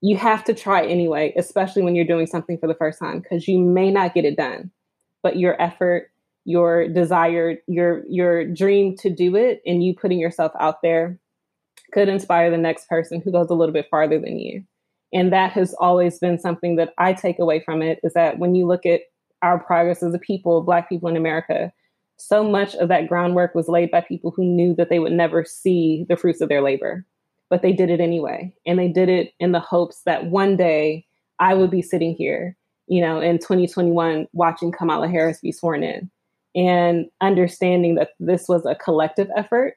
you 0.00 0.16
have 0.16 0.44
to 0.44 0.54
try 0.54 0.84
anyway, 0.84 1.32
especially 1.36 1.82
when 1.82 1.94
you're 1.94 2.04
doing 2.04 2.26
something 2.26 2.58
for 2.58 2.66
the 2.66 2.74
first 2.74 2.98
time, 2.98 3.20
because 3.20 3.46
you 3.46 3.58
may 3.58 3.90
not 3.90 4.14
get 4.14 4.24
it 4.24 4.36
done, 4.36 4.70
but 5.22 5.36
your 5.36 5.60
effort, 5.60 6.10
your 6.44 6.88
desire, 6.88 7.58
your 7.66 8.04
your 8.08 8.46
dream 8.46 8.96
to 8.96 9.10
do 9.10 9.36
it, 9.36 9.62
and 9.66 9.84
you 9.84 9.94
putting 9.94 10.18
yourself 10.18 10.52
out 10.58 10.82
there 10.82 11.18
could 11.92 12.08
inspire 12.08 12.50
the 12.50 12.56
next 12.56 12.88
person 12.88 13.20
who 13.20 13.32
goes 13.32 13.50
a 13.50 13.54
little 13.54 13.72
bit 13.72 13.88
farther 13.90 14.18
than 14.18 14.38
you. 14.38 14.64
And 15.12 15.32
that 15.32 15.52
has 15.52 15.74
always 15.74 16.18
been 16.18 16.38
something 16.38 16.76
that 16.76 16.94
I 16.98 17.12
take 17.14 17.38
away 17.40 17.60
from 17.60 17.82
it 17.82 17.98
is 18.04 18.12
that 18.12 18.38
when 18.38 18.54
you 18.54 18.66
look 18.66 18.86
at 18.86 19.00
our 19.42 19.58
progress 19.58 20.02
as 20.02 20.14
a 20.14 20.18
people, 20.18 20.62
Black 20.62 20.88
people 20.88 21.08
in 21.08 21.16
America, 21.16 21.72
so 22.16 22.44
much 22.44 22.74
of 22.76 22.88
that 22.88 23.08
groundwork 23.08 23.54
was 23.54 23.68
laid 23.68 23.90
by 23.90 24.02
people 24.02 24.30
who 24.30 24.44
knew 24.44 24.74
that 24.74 24.90
they 24.90 24.98
would 24.98 25.12
never 25.12 25.44
see 25.44 26.04
the 26.08 26.16
fruits 26.16 26.40
of 26.40 26.48
their 26.48 26.60
labor, 26.60 27.06
but 27.48 27.62
they 27.62 27.72
did 27.72 27.88
it 27.90 28.00
anyway. 28.00 28.54
And 28.66 28.78
they 28.78 28.88
did 28.88 29.08
it 29.08 29.32
in 29.40 29.52
the 29.52 29.60
hopes 29.60 30.02
that 30.04 30.26
one 30.26 30.56
day 30.56 31.06
I 31.38 31.54
would 31.54 31.70
be 31.70 31.80
sitting 31.80 32.14
here, 32.14 32.56
you 32.88 33.00
know, 33.00 33.20
in 33.20 33.38
2021 33.38 34.28
watching 34.32 34.70
Kamala 34.70 35.08
Harris 35.08 35.40
be 35.40 35.52
sworn 35.52 35.82
in 35.82 36.10
and 36.54 37.06
understanding 37.20 37.94
that 37.94 38.10
this 38.20 38.48
was 38.48 38.66
a 38.66 38.74
collective 38.74 39.30
effort 39.36 39.76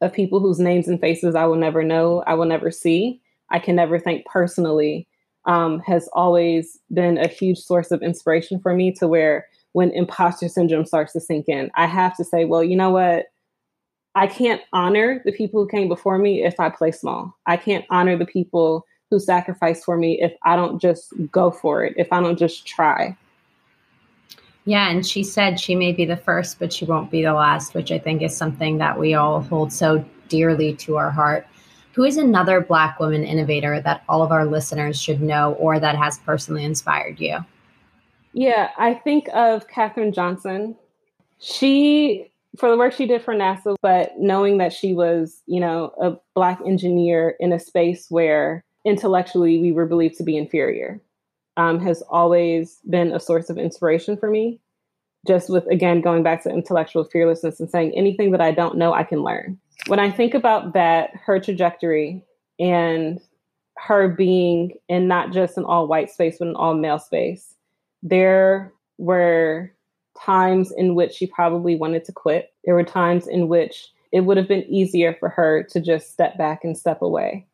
of 0.00 0.12
people 0.12 0.38
whose 0.38 0.60
names 0.60 0.86
and 0.86 1.00
faces 1.00 1.34
I 1.34 1.46
will 1.46 1.56
never 1.56 1.82
know, 1.82 2.22
I 2.26 2.34
will 2.34 2.44
never 2.44 2.70
see, 2.70 3.20
I 3.50 3.58
can 3.58 3.74
never 3.74 3.98
thank 3.98 4.26
personally 4.26 5.07
um, 5.48 5.80
has 5.80 6.08
always 6.12 6.78
been 6.92 7.18
a 7.18 7.26
huge 7.26 7.58
source 7.58 7.90
of 7.90 8.02
inspiration 8.02 8.60
for 8.60 8.74
me 8.74 8.92
to 8.92 9.08
where 9.08 9.48
when 9.72 9.90
imposter 9.90 10.48
syndrome 10.48 10.84
starts 10.84 11.14
to 11.14 11.20
sink 11.20 11.48
in, 11.48 11.70
I 11.74 11.86
have 11.86 12.16
to 12.18 12.24
say, 12.24 12.44
well, 12.44 12.62
you 12.62 12.76
know 12.76 12.90
what? 12.90 13.26
I 14.14 14.26
can't 14.26 14.60
honor 14.72 15.22
the 15.24 15.32
people 15.32 15.62
who 15.62 15.68
came 15.68 15.88
before 15.88 16.18
me 16.18 16.44
if 16.44 16.60
I 16.60 16.68
play 16.68 16.90
small. 16.90 17.34
I 17.46 17.56
can't 17.56 17.84
honor 17.90 18.16
the 18.16 18.26
people 18.26 18.84
who 19.10 19.18
sacrificed 19.18 19.84
for 19.84 19.96
me 19.96 20.20
if 20.20 20.34
I 20.44 20.54
don't 20.54 20.80
just 20.80 21.12
go 21.32 21.50
for 21.50 21.84
it, 21.84 21.94
if 21.96 22.12
I 22.12 22.20
don't 22.20 22.38
just 22.38 22.66
try. 22.66 23.16
Yeah, 24.66 24.90
and 24.90 25.06
she 25.06 25.22
said 25.22 25.58
she 25.58 25.74
may 25.74 25.92
be 25.92 26.04
the 26.04 26.16
first, 26.16 26.58
but 26.58 26.74
she 26.74 26.84
won't 26.84 27.10
be 27.10 27.22
the 27.22 27.32
last, 27.32 27.72
which 27.72 27.90
I 27.90 27.98
think 27.98 28.20
is 28.20 28.36
something 28.36 28.78
that 28.78 28.98
we 28.98 29.14
all 29.14 29.40
hold 29.40 29.72
so 29.72 30.04
dearly 30.28 30.74
to 30.74 30.96
our 30.96 31.10
heart. 31.10 31.46
Who 31.98 32.04
is 32.04 32.16
another 32.16 32.60
Black 32.60 33.00
woman 33.00 33.24
innovator 33.24 33.80
that 33.80 34.04
all 34.08 34.22
of 34.22 34.30
our 34.30 34.46
listeners 34.46 35.02
should 35.02 35.20
know 35.20 35.54
or 35.54 35.80
that 35.80 35.96
has 35.96 36.16
personally 36.20 36.62
inspired 36.62 37.18
you? 37.18 37.38
Yeah, 38.32 38.70
I 38.78 38.94
think 38.94 39.26
of 39.34 39.66
Katherine 39.66 40.12
Johnson. 40.12 40.76
She, 41.40 42.30
for 42.56 42.70
the 42.70 42.76
work 42.76 42.92
she 42.92 43.08
did 43.08 43.20
for 43.20 43.34
NASA, 43.34 43.74
but 43.82 44.12
knowing 44.16 44.58
that 44.58 44.72
she 44.72 44.94
was, 44.94 45.42
you 45.46 45.58
know, 45.58 45.92
a 46.00 46.12
Black 46.36 46.60
engineer 46.64 47.34
in 47.40 47.52
a 47.52 47.58
space 47.58 48.06
where 48.10 48.62
intellectually 48.84 49.58
we 49.58 49.72
were 49.72 49.86
believed 49.86 50.18
to 50.18 50.22
be 50.22 50.36
inferior, 50.36 51.00
um, 51.56 51.80
has 51.80 52.00
always 52.02 52.78
been 52.88 53.10
a 53.10 53.18
source 53.18 53.50
of 53.50 53.58
inspiration 53.58 54.16
for 54.16 54.30
me. 54.30 54.60
Just 55.28 55.50
with, 55.50 55.66
again, 55.66 56.00
going 56.00 56.24
back 56.24 56.42
to 56.42 56.50
intellectual 56.50 57.04
fearlessness 57.04 57.60
and 57.60 57.70
saying 57.70 57.92
anything 57.94 58.32
that 58.32 58.40
I 58.40 58.50
don't 58.50 58.78
know, 58.78 58.92
I 58.94 59.04
can 59.04 59.22
learn 59.22 59.60
when 59.86 60.00
I 60.00 60.10
think 60.10 60.34
about 60.34 60.74
that, 60.74 61.10
her 61.14 61.38
trajectory, 61.38 62.22
and 62.58 63.20
her 63.76 64.08
being 64.08 64.72
in 64.88 65.06
not 65.06 65.32
just 65.32 65.56
an 65.56 65.64
all 65.64 65.86
white 65.86 66.10
space, 66.10 66.38
but 66.38 66.48
an 66.48 66.56
all 66.56 66.74
male 66.74 66.98
space. 66.98 67.54
There 68.02 68.72
were 68.98 69.72
times 70.20 70.72
in 70.76 70.96
which 70.96 71.12
she 71.12 71.26
probably 71.26 71.76
wanted 71.76 72.04
to 72.06 72.12
quit. 72.12 72.52
There 72.64 72.74
were 72.74 72.84
times 72.84 73.28
in 73.28 73.48
which 73.48 73.88
it 74.10 74.22
would 74.22 74.36
have 74.36 74.48
been 74.48 74.64
easier 74.64 75.14
for 75.14 75.28
her 75.28 75.62
to 75.70 75.80
just 75.80 76.10
step 76.10 76.36
back 76.36 76.64
and 76.64 76.76
step 76.76 77.02
away. 77.02 77.46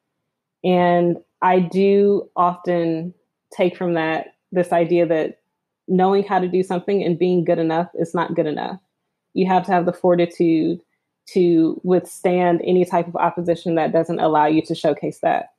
And 0.65 1.19
I 1.43 1.61
do 1.61 2.31
often 2.37 3.13
take 3.55 3.77
from 3.77 3.95
that 3.95 4.35
this 4.51 4.73
idea 4.73 5.05
that 5.07 5.41
knowing 5.89 6.25
how 6.25 6.39
to 6.39 6.49
do 6.49 6.63
something 6.63 7.03
and 7.03 7.19
being 7.19 7.45
good 7.45 7.59
enough 7.59 7.89
is 7.95 8.15
not 8.15 8.35
good 8.35 8.47
enough. 8.47 8.79
You 9.35 9.47
have 9.47 9.65
to 9.67 9.73
have 9.73 9.87
the 9.87 9.93
fortitude 9.93 10.81
to 11.27 11.81
withstand 11.85 12.61
any 12.65 12.85
type 12.85 13.09
of 13.09 13.17
opposition 13.17 13.75
that 13.75 13.93
doesn't 13.93 14.21
allow 14.21 14.47
you 14.47 14.63
to 14.63 14.75
showcase 14.75 15.21
that. 15.21 15.51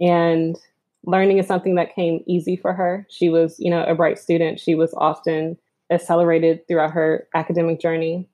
And 0.00 0.56
learning 1.04 1.38
is 1.38 1.46
something 1.46 1.74
that 1.74 1.94
came 1.94 2.22
easy 2.26 2.56
for 2.56 2.72
her. 2.72 3.06
She 3.10 3.28
was, 3.28 3.56
you 3.58 3.70
know, 3.70 3.84
a 3.84 3.94
bright 3.94 4.18
student. 4.18 4.60
She 4.60 4.74
was 4.74 4.94
often 4.96 5.58
accelerated 5.90 6.66
throughout 6.66 6.92
her 6.92 7.28
academic 7.34 7.80
journey. 7.80 8.28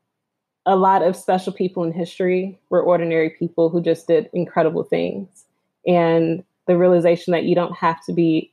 A 0.66 0.76
lot 0.76 1.02
of 1.02 1.16
special 1.16 1.52
people 1.52 1.82
in 1.84 1.92
history 1.92 2.58
were 2.68 2.82
ordinary 2.82 3.30
people 3.30 3.70
who 3.70 3.80
just 3.80 4.06
did 4.06 4.28
incredible 4.32 4.84
things. 4.84 5.44
And 5.86 6.44
the 6.66 6.76
realization 6.76 7.32
that 7.32 7.44
you 7.44 7.54
don't 7.54 7.74
have 7.74 8.04
to 8.04 8.12
be 8.12 8.52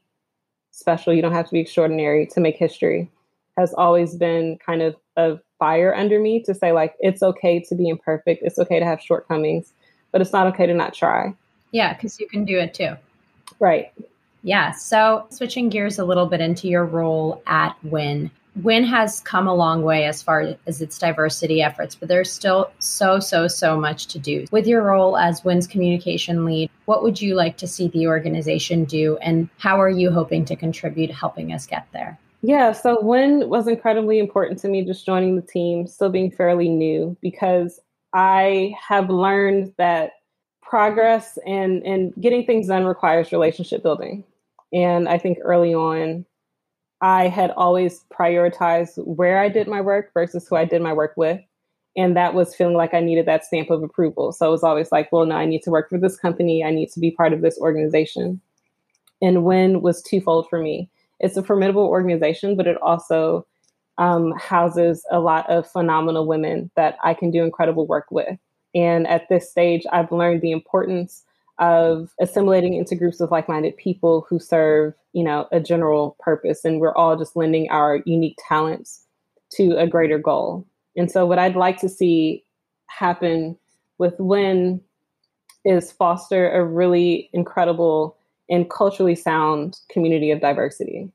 special, 0.76 1.14
you 1.14 1.22
don't 1.22 1.34
have 1.34 1.46
to 1.48 1.54
be 1.54 1.60
extraordinary 1.60 2.28
to 2.28 2.40
make 2.40 2.58
history 2.58 3.10
has 3.58 3.74
always 3.74 4.16
been 4.16 4.58
kind 4.58 4.82
of 4.82 4.96
a 5.16 5.40
fire 5.60 5.96
under 5.96 6.20
me 6.20 6.44
to 6.44 6.54
say, 6.54 6.74
like, 6.74 6.96
it's 7.00 7.24
okay 7.24 7.60
to 7.62 7.76
be 7.76 7.88
imperfect, 7.88 8.44
it's 8.44 8.60
okay 8.60 8.80
to 8.80 8.86
have 8.86 9.02
shortcomings, 9.02 9.72
but 10.12 10.22
it's 10.22 10.34
not 10.34 10.48
okay 10.48 10.66
to 10.66 10.74
not 10.74 10.94
try. 10.94 11.34
Yeah, 11.72 11.94
because 11.94 12.20
you 12.20 12.28
can 12.28 12.46
do 12.46 12.60
it 12.60 12.74
too. 12.74 12.96
Right. 13.60 13.92
Yeah. 14.44 14.72
So 14.72 15.26
switching 15.30 15.70
gears 15.70 16.00
a 16.00 16.06
little 16.06 16.26
bit 16.26 16.42
into 16.42 16.68
your 16.68 16.86
role 16.86 17.42
at 17.48 17.76
WIN. 17.84 18.30
WIN 18.64 18.86
has 18.86 19.20
come 19.20 19.48
a 19.48 19.54
long 19.54 19.84
way 19.84 20.06
as 20.06 20.22
far 20.22 20.56
as 20.66 20.82
its 20.82 20.98
diversity 20.98 21.62
efforts, 21.62 21.94
but 21.96 22.08
there's 22.08 22.32
still 22.32 22.72
so, 22.80 23.20
so, 23.20 23.48
so 23.48 23.78
much 23.78 24.08
to 24.08 24.20
do. 24.20 24.46
With 24.52 24.66
your 24.66 24.82
role 24.82 25.18
as 25.18 25.44
WIN's 25.44 25.68
communication 25.68 26.46
lead, 26.46 26.70
what 26.86 27.04
would 27.04 27.22
you 27.22 27.36
like 27.36 27.58
to 27.58 27.68
see 27.68 27.90
the 27.90 28.08
organization 28.08 28.86
do, 28.86 29.18
and 29.18 29.50
how 29.58 29.80
are 29.80 29.90
you 29.90 30.10
hoping 30.10 30.46
to 30.46 30.56
contribute 30.56 31.12
helping 31.12 31.52
us 31.52 31.66
get 31.66 31.88
there? 31.92 32.18
Yeah, 32.42 32.72
so 32.72 33.02
WIN 33.02 33.50
was 33.50 33.68
incredibly 33.68 34.20
important 34.20 34.60
to 34.60 34.70
me 34.70 34.86
just 34.86 35.06
joining 35.06 35.36
the 35.36 35.42
team, 35.42 35.88
still 35.88 36.10
being 36.10 36.32
fairly 36.32 36.70
new, 36.70 37.18
because 37.22 37.80
I 38.14 38.76
have 38.88 39.10
learned 39.10 39.74
that 39.78 40.12
progress 40.62 41.38
and, 41.46 41.84
and 41.84 42.14
getting 42.22 42.46
things 42.46 42.68
done 42.68 42.86
requires 42.86 43.32
relationship 43.32 43.84
building. 43.84 44.24
And 44.72 45.10
I 45.10 45.18
think 45.18 45.40
early 45.42 45.74
on, 45.74 46.26
I 47.06 47.28
had 47.28 47.52
always 47.52 48.04
prioritized 48.12 48.98
where 49.06 49.38
I 49.38 49.48
did 49.48 49.68
my 49.68 49.80
work 49.80 50.12
versus 50.12 50.48
who 50.48 50.56
I 50.56 50.66
did 50.66 50.82
my 50.82 50.92
work 50.92 51.14
with. 51.16 51.40
And 51.96 52.18
that 52.18 52.34
was 52.34 52.56
feeling 52.56 52.74
like 52.74 52.96
I 52.96 53.00
needed 53.00 53.28
that 53.28 53.46
stamp 53.46 53.70
of 53.70 53.84
approval. 53.84 54.32
So 54.32 54.48
it 54.48 54.52
was 54.52 54.64
always 54.64 54.92
like, 54.92 55.12
well, 55.12 55.24
no, 55.24 55.36
I 55.36 55.46
need 55.46 55.62
to 55.64 55.70
work 55.70 55.88
for 55.88 56.00
this 56.00 56.18
company. 56.18 56.64
I 56.64 56.72
need 56.72 56.92
to 56.94 57.00
be 57.00 57.12
part 57.12 57.32
of 57.32 57.42
this 57.42 57.60
organization. 57.60 58.42
And 59.22 59.44
WIN 59.44 59.84
was 59.84 60.02
twofold 60.02 60.50
for 60.50 60.60
me. 60.60 60.90
It's 61.20 61.38
a 61.38 61.44
formidable 61.44 61.86
organization, 61.86 62.56
but 62.56 62.66
it 62.66 62.82
also 62.82 63.46
um, 64.00 64.32
houses 64.32 65.06
a 65.12 65.20
lot 65.20 65.48
of 65.48 65.70
phenomenal 65.70 66.26
women 66.26 66.72
that 66.76 66.98
I 67.04 67.14
can 67.14 67.30
do 67.30 67.44
incredible 67.44 67.86
work 67.86 68.08
with. 68.10 68.40
And 68.74 69.06
at 69.06 69.30
this 69.30 69.52
stage, 69.52 69.84
I've 69.94 70.12
learned 70.12 70.42
the 70.42 70.52
importance 70.52 71.22
of 71.60 72.14
assimilating 72.20 72.74
into 72.74 72.96
groups 72.96 73.20
of 73.20 73.32
like-minded 73.32 73.78
people 73.78 74.26
who 74.30 74.40
serve, 74.40 74.94
you 75.14 75.24
know, 75.24 75.48
a 75.52 75.60
general 75.60 76.18
purpose 76.20 76.66
and 76.66 76.80
we're 76.80 76.96
all 76.96 77.16
just 77.18 77.36
lending 77.36 77.70
our 77.70 78.02
unique 78.06 78.38
talents 78.48 79.06
to 79.52 79.78
a 79.78 79.88
greater 79.88 80.18
goal. 80.18 80.66
And 80.98 81.10
so 81.10 81.26
what 81.26 81.40
I'd 81.40 81.56
like 81.56 81.80
to 81.80 81.90
see 81.90 82.44
happen 82.88 83.58
with 83.98 84.20
WIN 84.20 84.82
is 85.64 85.92
foster 85.92 86.52
a 86.52 86.64
really 86.64 87.30
incredible 87.34 88.18
and 88.50 88.70
culturally 88.70 89.16
sound 89.16 89.80
community 89.90 90.32
of 90.32 90.42
diversity. 90.42 91.10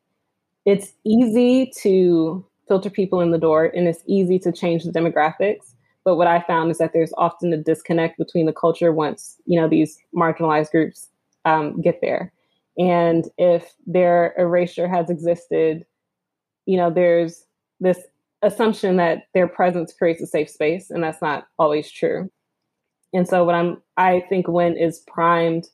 It's 0.64 0.92
easy 1.04 1.72
to 1.82 2.44
filter 2.66 2.90
people 2.90 3.20
in 3.20 3.30
the 3.30 3.38
door 3.38 3.66
and 3.74 3.88
it's 3.88 4.02
easy 4.06 4.38
to 4.40 4.52
change 4.52 4.84
the 4.84 4.92
demographics 4.92 5.74
but 6.04 6.16
what 6.16 6.26
I 6.26 6.42
found 6.42 6.70
is 6.70 6.78
that 6.78 6.92
there's 6.92 7.12
often 7.18 7.52
a 7.52 7.56
disconnect 7.56 8.18
between 8.18 8.46
the 8.46 8.52
culture 8.52 8.92
once 8.92 9.36
you 9.46 9.60
know 9.60 9.68
these 9.68 9.98
marginalized 10.14 10.70
groups 10.70 11.08
um, 11.44 11.80
get 11.80 12.00
there, 12.00 12.32
and 12.78 13.26
if 13.38 13.74
their 13.86 14.34
erasure 14.38 14.88
has 14.88 15.10
existed, 15.10 15.84
you 16.66 16.76
know 16.76 16.90
there's 16.90 17.44
this 17.80 17.98
assumption 18.42 18.96
that 18.96 19.24
their 19.34 19.48
presence 19.48 19.92
creates 19.92 20.22
a 20.22 20.26
safe 20.26 20.48
space, 20.48 20.90
and 20.90 21.02
that's 21.04 21.22
not 21.22 21.46
always 21.58 21.90
true. 21.90 22.30
And 23.12 23.28
so 23.28 23.44
what 23.44 23.54
I'm 23.54 23.82
I 23.96 24.24
think 24.28 24.48
WIN 24.48 24.76
is 24.76 25.00
primed 25.06 25.68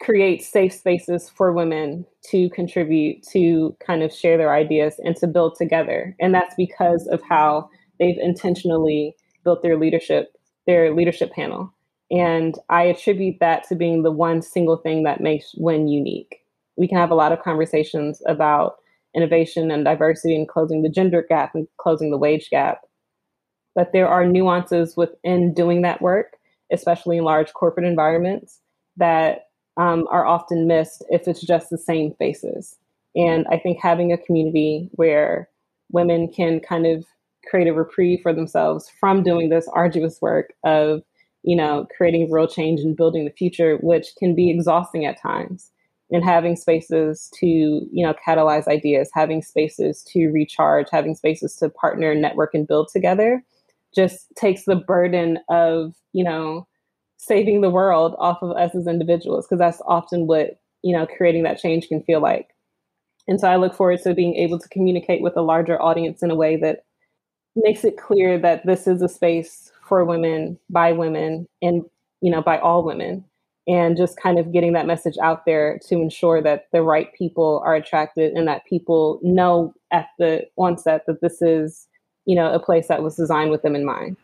create 0.00 0.42
safe 0.42 0.72
spaces 0.72 1.30
for 1.30 1.52
women 1.52 2.04
to 2.22 2.50
contribute 2.50 3.22
to 3.22 3.74
kind 3.84 4.02
of 4.02 4.12
share 4.12 4.36
their 4.36 4.54
ideas 4.54 5.00
and 5.02 5.16
to 5.16 5.26
build 5.26 5.56
together 5.56 6.14
and 6.20 6.34
that's 6.34 6.54
because 6.54 7.06
of 7.06 7.22
how 7.26 7.68
they've 7.98 8.18
intentionally 8.18 9.14
built 9.46 9.62
their 9.62 9.78
leadership 9.78 10.32
their 10.66 10.92
leadership 10.94 11.32
panel. 11.32 11.72
And 12.10 12.58
i 12.68 12.82
attribute 12.82 13.38
that 13.40 13.66
to 13.68 13.74
being 13.74 14.02
the 14.02 14.10
one 14.10 14.42
single 14.42 14.76
thing 14.76 15.04
that 15.04 15.22
makes 15.22 15.54
WIN 15.56 15.88
unique. 15.88 16.42
We 16.76 16.88
can 16.88 16.98
have 16.98 17.12
a 17.12 17.20
lot 17.22 17.32
of 17.32 17.42
conversations 17.42 18.20
about 18.26 18.76
innovation 19.14 19.70
and 19.70 19.84
diversity 19.84 20.36
and 20.36 20.46
closing 20.46 20.82
the 20.82 20.90
gender 20.90 21.24
gap 21.26 21.54
and 21.54 21.66
closing 21.78 22.10
the 22.10 22.18
wage 22.18 22.50
gap. 22.50 22.82
But 23.74 23.92
there 23.92 24.08
are 24.08 24.26
nuances 24.26 24.96
within 24.96 25.54
doing 25.54 25.80
that 25.82 26.02
work 26.02 26.36
especially 26.72 27.18
in 27.18 27.24
large 27.24 27.52
corporate 27.52 27.86
environments 27.86 28.60
that 28.96 29.48
um, 29.76 30.06
are 30.10 30.26
often 30.26 30.66
missed 30.66 31.04
if 31.10 31.28
it's 31.28 31.40
just 31.40 31.70
the 31.70 31.78
same 31.78 32.14
faces. 32.18 32.76
And 33.14 33.46
i 33.50 33.58
think 33.58 33.78
having 33.80 34.12
a 34.12 34.18
community 34.18 34.90
where 34.92 35.48
women 35.90 36.28
can 36.28 36.60
kind 36.60 36.86
of 36.86 37.04
create 37.48 37.68
a 37.68 37.72
reprieve 37.72 38.20
for 38.22 38.32
themselves 38.32 38.90
from 39.00 39.22
doing 39.22 39.48
this 39.48 39.68
arduous 39.68 40.20
work 40.20 40.52
of 40.64 41.02
you 41.42 41.56
know 41.56 41.86
creating 41.96 42.30
real 42.30 42.48
change 42.48 42.80
and 42.80 42.96
building 42.96 43.24
the 43.24 43.30
future 43.30 43.76
which 43.82 44.08
can 44.18 44.34
be 44.34 44.50
exhausting 44.50 45.04
at 45.06 45.20
times. 45.20 45.70
And 46.08 46.24
having 46.24 46.54
spaces 46.54 47.28
to 47.40 47.46
you 47.46 48.06
know 48.06 48.14
catalyze 48.14 48.68
ideas 48.68 49.10
having 49.12 49.42
spaces 49.42 50.04
to 50.12 50.28
recharge 50.28 50.86
having 50.92 51.16
spaces 51.16 51.56
to 51.56 51.68
partner 51.68 52.14
network 52.14 52.54
and 52.54 52.64
build 52.64 52.88
together 52.92 53.42
just 53.92 54.28
takes 54.36 54.66
the 54.66 54.76
burden 54.76 55.40
of 55.48 55.94
you 56.12 56.22
know 56.22 56.68
saving 57.16 57.60
the 57.60 57.70
world 57.70 58.14
off 58.18 58.38
of 58.42 58.56
us 58.56 58.74
as 58.74 58.86
individuals 58.86 59.46
because 59.46 59.58
that's 59.58 59.82
often 59.86 60.26
what 60.26 60.60
you 60.82 60.96
know 60.96 61.06
creating 61.06 61.42
that 61.42 61.58
change 61.58 61.88
can 61.88 62.02
feel 62.02 62.20
like. 62.20 62.50
And 63.26 63.40
so 63.40 63.48
i 63.48 63.56
look 63.56 63.74
forward 63.74 64.00
to 64.02 64.14
being 64.14 64.36
able 64.36 64.58
to 64.58 64.68
communicate 64.68 65.22
with 65.22 65.36
a 65.36 65.42
larger 65.42 65.80
audience 65.82 66.22
in 66.22 66.30
a 66.30 66.36
way 66.36 66.56
that 66.56 66.84
makes 67.56 67.84
it 67.84 67.96
clear 67.96 68.38
that 68.38 68.66
this 68.66 68.86
is 68.86 69.02
a 69.02 69.08
space 69.08 69.72
for 69.86 70.04
women 70.04 70.58
by 70.70 70.92
women 70.92 71.48
and 71.62 71.82
you 72.20 72.30
know 72.30 72.42
by 72.42 72.58
all 72.58 72.84
women. 72.84 73.24
And 73.68 73.96
just 73.96 74.16
kind 74.20 74.38
of 74.38 74.52
getting 74.52 74.74
that 74.74 74.86
message 74.86 75.16
out 75.20 75.44
there 75.44 75.80
to 75.88 75.96
ensure 75.96 76.40
that 76.40 76.68
the 76.72 76.82
right 76.82 77.12
people 77.14 77.60
are 77.64 77.74
attracted 77.74 78.32
and 78.34 78.46
that 78.46 78.64
people 78.64 79.18
know 79.24 79.74
at 79.90 80.06
the 80.20 80.46
onset 80.56 81.02
that 81.08 81.20
this 81.20 81.42
is 81.42 81.88
you 82.26 82.36
know 82.36 82.52
a 82.52 82.60
place 82.60 82.88
that 82.88 83.02
was 83.02 83.16
designed 83.16 83.50
with 83.50 83.62
them 83.62 83.74
in 83.74 83.84
mind. 83.84 84.16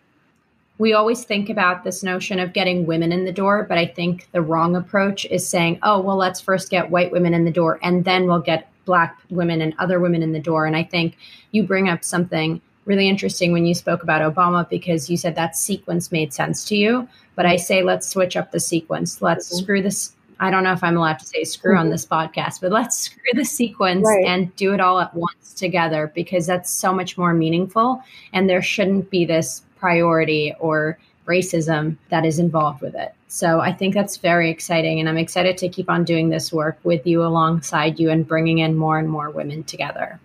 We 0.78 0.92
always 0.92 1.24
think 1.24 1.48
about 1.48 1.84
this 1.84 2.02
notion 2.02 2.38
of 2.38 2.52
getting 2.52 2.86
women 2.86 3.12
in 3.12 3.24
the 3.24 3.32
door 3.32 3.66
but 3.68 3.78
i 3.78 3.86
think 3.86 4.28
the 4.32 4.42
wrong 4.42 4.74
approach 4.74 5.24
is 5.26 5.48
saying 5.48 5.78
oh 5.82 6.00
well 6.00 6.16
let's 6.16 6.40
first 6.40 6.70
get 6.70 6.90
white 6.90 7.12
women 7.12 7.34
in 7.34 7.44
the 7.44 7.52
door 7.52 7.78
and 7.82 8.04
then 8.04 8.26
we'll 8.26 8.40
get 8.40 8.68
black 8.84 9.16
women 9.30 9.60
and 9.60 9.74
other 9.78 10.00
women 10.00 10.22
in 10.22 10.32
the 10.32 10.40
door. 10.40 10.66
And 10.66 10.76
i 10.76 10.82
think 10.82 11.16
you 11.52 11.62
bring 11.62 11.88
up 11.88 12.02
something 12.02 12.60
really 12.84 13.08
interesting 13.08 13.52
when 13.52 13.66
you 13.66 13.74
spoke 13.74 14.02
about 14.02 14.34
Obama 14.34 14.68
because 14.68 15.08
you 15.08 15.16
said 15.16 15.34
that 15.34 15.56
sequence 15.56 16.12
made 16.12 16.32
sense 16.32 16.64
to 16.66 16.76
you. 16.76 17.08
But 17.34 17.46
I 17.46 17.56
say, 17.56 17.82
let's 17.82 18.08
switch 18.08 18.36
up 18.36 18.50
the 18.50 18.60
sequence. 18.60 19.22
Let's 19.22 19.48
mm-hmm. 19.48 19.62
screw 19.62 19.82
this. 19.82 20.12
I 20.40 20.50
don't 20.50 20.64
know 20.64 20.72
if 20.72 20.82
I'm 20.82 20.96
allowed 20.96 21.20
to 21.20 21.26
say 21.26 21.44
screw 21.44 21.72
mm-hmm. 21.72 21.80
on 21.80 21.90
this 21.90 22.04
podcast, 22.04 22.60
but 22.60 22.72
let's 22.72 22.98
screw 22.98 23.32
the 23.34 23.44
sequence 23.44 24.06
right. 24.06 24.26
and 24.26 24.54
do 24.56 24.74
it 24.74 24.80
all 24.80 25.00
at 25.00 25.14
once 25.14 25.54
together 25.54 26.10
because 26.14 26.46
that's 26.46 26.70
so 26.70 26.92
much 26.92 27.16
more 27.16 27.32
meaningful. 27.32 28.02
And 28.32 28.50
there 28.50 28.62
shouldn't 28.62 29.10
be 29.10 29.24
this 29.24 29.62
priority 29.78 30.54
or 30.58 30.98
racism 31.26 31.96
that 32.08 32.24
is 32.24 32.38
involved 32.38 32.82
with 32.82 32.94
it. 32.94 33.14
So 33.28 33.60
I 33.60 33.72
think 33.72 33.94
that's 33.94 34.16
very 34.16 34.50
exciting. 34.50 35.00
And 35.00 35.08
I'm 35.08 35.16
excited 35.16 35.56
to 35.58 35.68
keep 35.68 35.88
on 35.88 36.04
doing 36.04 36.28
this 36.28 36.52
work 36.52 36.78
with 36.82 37.06
you 37.06 37.22
alongside 37.22 37.98
you 37.98 38.10
and 38.10 38.26
bringing 38.26 38.58
in 38.58 38.76
more 38.76 38.98
and 38.98 39.08
more 39.08 39.30
women 39.30 39.62
together. 39.64 40.20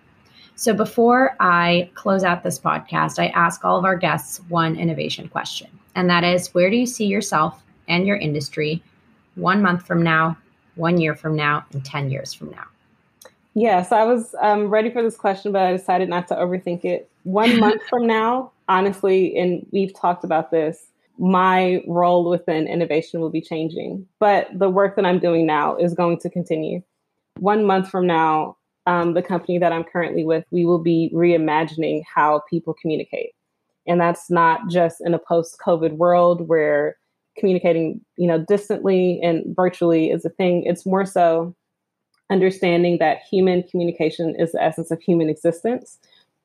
So 0.58 0.74
before 0.74 1.36
I 1.38 1.88
close 1.94 2.24
out 2.24 2.42
this 2.42 2.58
podcast, 2.58 3.20
I 3.20 3.28
ask 3.28 3.64
all 3.64 3.78
of 3.78 3.84
our 3.84 3.96
guests 3.96 4.40
one 4.48 4.74
innovation 4.74 5.28
question. 5.28 5.68
And 5.94 6.10
that 6.10 6.24
is 6.24 6.52
where 6.52 6.68
do 6.68 6.74
you 6.74 6.84
see 6.84 7.06
yourself 7.06 7.62
and 7.86 8.08
your 8.08 8.16
industry 8.16 8.82
one 9.36 9.62
month 9.62 9.86
from 9.86 10.02
now, 10.02 10.36
one 10.74 10.98
year 11.00 11.14
from 11.14 11.36
now 11.36 11.64
and 11.72 11.84
10 11.84 12.10
years 12.10 12.34
from 12.34 12.50
now? 12.50 12.64
Yes, 13.54 13.92
I 13.92 14.02
was 14.02 14.34
um, 14.42 14.66
ready 14.66 14.90
for 14.90 15.00
this 15.00 15.16
question, 15.16 15.52
but 15.52 15.62
I 15.62 15.70
decided 15.70 16.08
not 16.08 16.26
to 16.26 16.34
overthink 16.34 16.84
it. 16.84 17.08
One 17.22 17.60
month 17.60 17.80
from 17.88 18.08
now, 18.08 18.50
honestly, 18.68 19.38
and 19.38 19.64
we've 19.70 19.94
talked 19.94 20.24
about 20.24 20.50
this, 20.50 20.86
my 21.20 21.84
role 21.86 22.28
within 22.28 22.66
innovation 22.66 23.20
will 23.20 23.30
be 23.30 23.40
changing, 23.40 24.08
but 24.18 24.48
the 24.52 24.68
work 24.68 24.96
that 24.96 25.06
I'm 25.06 25.20
doing 25.20 25.46
now 25.46 25.76
is 25.76 25.94
going 25.94 26.18
to 26.18 26.28
continue. 26.28 26.82
One 27.38 27.64
month 27.64 27.88
from 27.88 28.08
now, 28.08 28.56
um, 28.88 29.12
the 29.12 29.22
company 29.22 29.58
that 29.58 29.70
I'm 29.70 29.84
currently 29.84 30.24
with, 30.24 30.44
we 30.50 30.64
will 30.64 30.78
be 30.78 31.10
reimagining 31.14 32.02
how 32.12 32.42
people 32.48 32.74
communicate. 32.80 33.32
And 33.86 34.00
that's 34.00 34.30
not 34.30 34.60
just 34.70 35.02
in 35.04 35.12
a 35.12 35.18
post 35.18 35.58
COVID 35.64 35.92
world 35.92 36.48
where 36.48 36.96
communicating, 37.38 38.00
you 38.16 38.26
know, 38.26 38.38
distantly 38.48 39.20
and 39.22 39.44
virtually 39.54 40.10
is 40.10 40.24
a 40.24 40.30
thing. 40.30 40.64
It's 40.64 40.86
more 40.86 41.04
so 41.04 41.54
understanding 42.30 42.96
that 42.98 43.18
human 43.30 43.62
communication 43.64 44.34
is 44.38 44.52
the 44.52 44.62
essence 44.62 44.90
of 44.90 45.02
human 45.02 45.28
existence, 45.28 45.98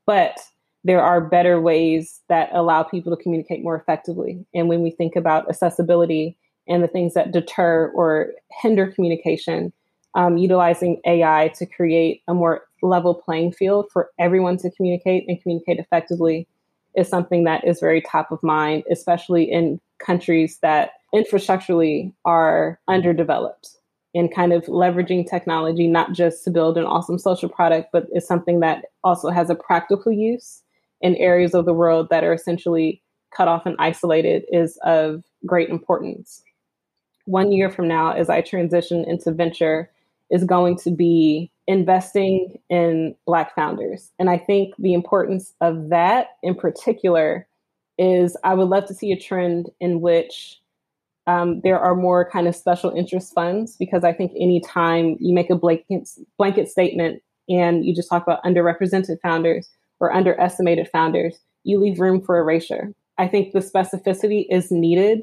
but 0.06 0.38
there 0.84 1.02
are 1.02 1.22
better 1.22 1.62
ways 1.62 2.20
that 2.28 2.50
allow 2.52 2.84
people 2.84 3.16
to 3.16 3.24
communicate 3.24 3.64
more 3.64 3.78
effectively. 3.78 4.46
And 4.54 4.68
when 4.68 4.82
we 4.82 4.92
think 4.92 5.16
about 5.16 5.48
accessibility 5.48 6.38
and 6.68 6.84
the 6.84 6.90
things 6.90 7.14
that 7.14 7.32
deter 7.32 7.90
or 7.96 8.32
hinder 8.62 8.88
communication, 8.92 9.72
um, 10.16 10.38
utilizing 10.38 11.02
AI 11.06 11.52
to 11.56 11.66
create 11.66 12.22
a 12.28 12.34
more 12.34 12.64
level 12.82 13.16
playing 13.16 13.52
field 13.52 13.88
for 13.92 14.12
everyone 14.20 14.58
to 14.58 14.70
communicate 14.72 15.26
and 15.28 15.42
communicate 15.42 15.80
effectively 15.80 16.48
is 16.96 17.08
something 17.08 17.44
that 17.46 17.66
is 17.66 17.80
very 17.80 18.02
top 18.02 18.32
of 18.32 18.44
mind, 18.44 18.84
especially 18.92 19.44
in 19.44 19.80
countries 20.00 20.60
that 20.62 20.92
infrastructurally 21.14 22.14
are 22.26 22.80
underdeveloped 22.88 23.70
and 24.16 24.34
kind 24.34 24.54
of 24.54 24.64
leveraging 24.66 25.28
technology 25.28 25.88
not 25.88 26.14
just 26.14 26.44
to 26.44 26.52
build 26.52 26.78
an 26.78 26.86
awesome 26.86 27.18
social 27.18 27.50
product, 27.50 27.90
but 27.92 28.06
is 28.14 28.28
something 28.28 28.60
that 28.60 28.86
also 29.04 29.30
has 29.30 29.50
a 29.50 29.56
practical 29.56 30.12
use 30.12 30.62
in 31.02 31.16
areas 31.16 31.56
of 31.56 31.66
the 31.66 31.74
world 31.74 32.08
that 32.10 32.24
are 32.24 32.34
essentially 32.34 33.02
cut 33.36 33.48
off 33.48 33.66
and 33.66 33.76
isolated 33.80 34.44
is 34.52 34.78
of 34.84 35.24
great 35.46 35.70
importance. 35.70 36.44
One 37.26 37.52
year 37.52 37.70
from 37.72 37.88
now, 37.88 38.12
as 38.12 38.30
I 38.30 38.42
transition 38.42 39.04
into 39.06 39.32
venture, 39.32 39.90
is 40.34 40.44
going 40.44 40.76
to 40.76 40.90
be 40.90 41.52
investing 41.68 42.60
in 42.68 43.16
Black 43.28 43.54
founders. 43.56 44.12
And 44.18 44.32
I 44.32 44.38
think 44.40 44.74
the 44.80 44.96
importance 44.96 45.54
of 45.62 45.90
that 45.90 46.30
in 46.42 46.56
particular 46.56 47.48
is 48.00 48.36
I 48.44 48.56
would 48.56 48.68
love 48.68 48.88
to 48.88 48.96
see 48.96 49.12
a 49.12 49.20
trend 49.20 49.70
in 49.80 50.02
which 50.02 50.60
um, 51.28 51.62
there 51.64 51.80
are 51.80 51.96
more 51.96 52.28
kind 52.28 52.48
of 52.48 52.56
special 52.56 52.90
interest 52.92 53.32
funds 53.36 53.78
because 53.78 54.04
I 54.04 54.12
think 54.12 54.32
anytime 54.36 55.18
you 55.20 55.36
make 55.36 55.52
a 55.52 55.56
blanket, 55.56 56.10
blanket 56.40 56.68
statement 56.68 57.22
and 57.48 57.86
you 57.86 57.96
just 57.96 58.10
talk 58.10 58.24
about 58.24 58.44
underrepresented 58.44 59.18
founders 59.22 59.70
or 60.00 60.12
underestimated 60.12 60.90
founders, 60.92 61.38
you 61.64 61.80
leave 61.80 62.00
room 62.00 62.22
for 62.22 62.40
erasure. 62.40 62.92
I 63.20 63.28
think 63.28 63.54
the 63.54 63.60
specificity 63.60 64.48
is 64.50 64.72
needed 64.72 65.22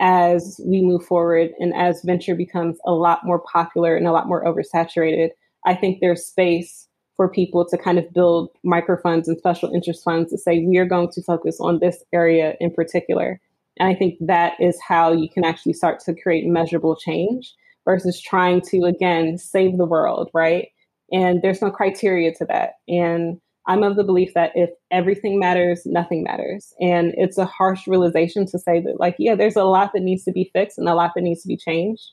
as 0.00 0.60
we 0.64 0.82
move 0.82 1.04
forward 1.04 1.50
and 1.58 1.74
as 1.74 2.02
venture 2.04 2.34
becomes 2.34 2.78
a 2.86 2.92
lot 2.92 3.20
more 3.24 3.38
popular 3.40 3.96
and 3.96 4.06
a 4.06 4.12
lot 4.12 4.28
more 4.28 4.44
oversaturated. 4.44 5.30
I 5.64 5.74
think 5.74 5.98
there's 6.00 6.24
space 6.24 6.86
for 7.16 7.30
people 7.30 7.66
to 7.66 7.78
kind 7.78 7.98
of 7.98 8.12
build 8.12 8.50
microfunds 8.64 9.26
and 9.26 9.38
special 9.38 9.72
interest 9.72 10.04
funds 10.04 10.30
to 10.30 10.38
say 10.38 10.60
we 10.60 10.76
are 10.76 10.84
going 10.84 11.10
to 11.12 11.22
focus 11.22 11.58
on 11.60 11.78
this 11.78 12.04
area 12.12 12.54
in 12.60 12.70
particular 12.70 13.40
and 13.78 13.88
I 13.88 13.94
think 13.94 14.16
that 14.20 14.54
is 14.60 14.78
how 14.86 15.12
you 15.12 15.28
can 15.28 15.44
actually 15.44 15.74
start 15.74 16.00
to 16.00 16.14
create 16.14 16.46
measurable 16.46 16.96
change 16.96 17.54
versus 17.84 18.20
trying 18.20 18.62
to, 18.62 18.84
again, 18.84 19.38
save 19.38 19.76
the 19.76 19.84
world, 19.84 20.30
right? 20.32 20.68
And 21.12 21.42
there's 21.42 21.62
no 21.62 21.70
criteria 21.70 22.34
to 22.34 22.46
that. 22.46 22.74
And 22.88 23.40
I'm 23.66 23.82
of 23.82 23.96
the 23.96 24.04
belief 24.04 24.32
that 24.34 24.52
if 24.54 24.70
everything 24.90 25.38
matters, 25.38 25.82
nothing 25.84 26.22
matters. 26.22 26.72
And 26.80 27.12
it's 27.16 27.38
a 27.38 27.44
harsh 27.44 27.86
realization 27.86 28.46
to 28.46 28.58
say 28.58 28.80
that, 28.80 29.00
like, 29.00 29.16
yeah, 29.18 29.34
there's 29.34 29.56
a 29.56 29.64
lot 29.64 29.92
that 29.94 30.02
needs 30.02 30.24
to 30.24 30.32
be 30.32 30.50
fixed 30.52 30.78
and 30.78 30.88
a 30.88 30.94
lot 30.94 31.12
that 31.14 31.22
needs 31.22 31.42
to 31.42 31.48
be 31.48 31.56
changed. 31.56 32.04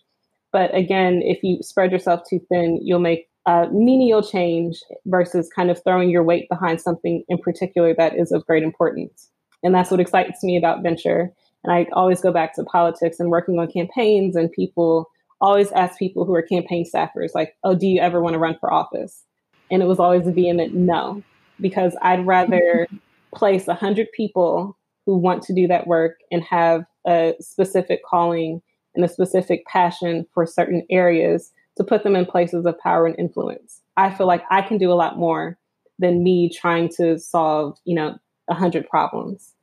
But 0.51 0.75
again, 0.75 1.21
if 1.23 1.43
you 1.43 1.59
spread 1.61 1.91
yourself 1.91 2.21
too 2.29 2.39
thin, 2.49 2.79
you'll 2.81 2.99
make 2.99 3.27
a 3.45 3.67
menial 3.71 4.23
change 4.23 4.79
versus 5.05 5.49
kind 5.55 5.69
of 5.69 5.83
throwing 5.83 6.09
your 6.09 6.23
weight 6.23 6.47
behind 6.49 6.81
something 6.81 7.23
in 7.27 7.37
particular 7.37 7.93
that 7.97 8.17
is 8.17 8.31
of 8.31 8.45
great 8.45 8.63
importance. 8.63 9.29
And 9.63 9.73
that's 9.73 9.91
what 9.91 9.99
excites 9.99 10.43
me 10.43 10.57
about 10.57 10.83
venture 10.83 11.33
and 11.63 11.73
I 11.73 11.87
always 11.93 12.21
go 12.21 12.31
back 12.31 12.55
to 12.55 12.63
politics 12.63 13.19
and 13.19 13.29
working 13.29 13.57
on 13.57 13.71
campaigns, 13.71 14.35
and 14.35 14.51
people 14.51 15.09
always 15.39 15.71
ask 15.71 15.97
people 15.97 16.25
who 16.25 16.33
are 16.33 16.41
campaign 16.41 16.85
staffers, 16.85 17.33
like, 17.33 17.55
oh, 17.63 17.75
do 17.75 17.87
you 17.87 17.99
ever 18.01 18.21
want 18.21 18.33
to 18.33 18.39
run 18.39 18.57
for 18.59 18.71
office? 18.71 19.23
And 19.71 19.81
it 19.81 19.85
was 19.85 19.99
always 19.99 20.27
a 20.27 20.31
vehement 20.31 20.73
no, 20.73 21.23
because 21.63 21.95
I'd 22.03 22.27
rather 22.27 22.87
place 23.33 23.63
a 23.63 23.71
100 23.71 24.11
people 24.11 24.77
who 25.07 25.17
want 25.17 25.41
to 25.43 25.53
do 25.53 25.67
that 25.67 25.87
work 25.87 26.19
and 26.31 26.43
have 26.43 26.85
a 27.07 27.33
specific 27.39 28.01
calling 28.05 28.61
and 28.93 29.03
a 29.03 29.09
specific 29.09 29.65
passion 29.65 30.27
for 30.33 30.45
certain 30.45 30.85
areas 30.91 31.51
to 31.77 31.83
put 31.83 32.03
them 32.03 32.15
in 32.15 32.25
places 32.27 32.65
of 32.67 32.77
power 32.77 33.07
and 33.07 33.17
influence. 33.17 33.81
I 33.97 34.13
feel 34.13 34.27
like 34.27 34.43
I 34.51 34.61
can 34.61 34.77
do 34.77 34.91
a 34.91 34.93
lot 34.93 35.17
more 35.17 35.57
than 35.97 36.23
me 36.23 36.49
trying 36.49 36.89
to 36.97 37.17
solve, 37.17 37.77
you 37.85 37.95
know, 37.95 38.09
a 38.49 38.53
100 38.53 38.87
problems. 38.87 39.53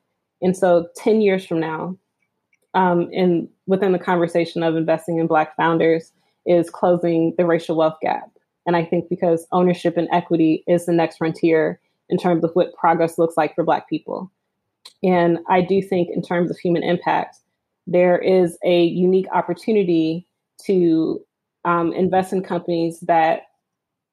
And 0.42 0.56
so 0.56 0.88
10 0.96 1.20
years 1.20 1.46
from 1.46 1.60
now, 1.60 1.96
um, 2.74 3.08
and 3.12 3.48
within 3.66 3.92
the 3.92 3.98
conversation 3.98 4.62
of 4.62 4.76
investing 4.76 5.18
in 5.18 5.26
Black 5.26 5.54
founders, 5.56 6.12
is 6.46 6.70
closing 6.70 7.34
the 7.36 7.44
racial 7.44 7.76
wealth 7.76 7.98
gap. 8.00 8.30
And 8.66 8.76
I 8.76 8.84
think 8.84 9.08
because 9.08 9.46
ownership 9.52 9.96
and 9.96 10.08
equity 10.12 10.64
is 10.66 10.86
the 10.86 10.92
next 10.92 11.18
frontier 11.18 11.80
in 12.11 12.18
terms 12.18 12.44
of 12.44 12.51
what 12.55 12.75
progress 12.75 13.18
looks 13.18 13.37
like 13.37 13.55
for 13.55 13.64
Black 13.64 13.88
people. 13.88 14.31
And 15.03 15.38
I 15.49 15.61
do 15.62 15.81
think, 15.81 16.09
in 16.14 16.23
terms 16.23 16.51
of 16.51 16.59
human 16.59 16.83
impact, 16.83 17.38
there 17.87 18.18
is 18.18 18.59
a 18.64 18.85
unique 18.85 19.27
opportunity 19.33 20.27
to 20.66 21.20
um, 21.64 21.92
invest 21.92 22.33
in 22.33 22.42
companies 22.42 23.01
that 23.01 23.42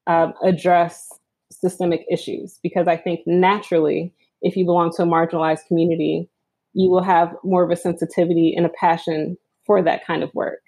uh, 0.07 0.31
address 0.43 1.11
systemic 1.51 2.05
issues 2.09 2.59
because 2.61 2.87
I 2.87 2.97
think 2.97 3.21
naturally 3.25 4.13
if 4.41 4.55
you 4.55 4.65
belong 4.65 4.91
to 4.95 5.03
a 5.03 5.05
marginalized 5.05 5.65
community, 5.67 6.29
you 6.73 6.89
will 6.89 7.03
have 7.03 7.35
more 7.43 7.63
of 7.63 7.71
a 7.71 7.75
sensitivity 7.75 8.53
and 8.55 8.65
a 8.65 8.69
passion 8.69 9.37
for 9.65 9.81
that 9.81 10.05
kind 10.05 10.23
of 10.23 10.33
work. 10.33 10.61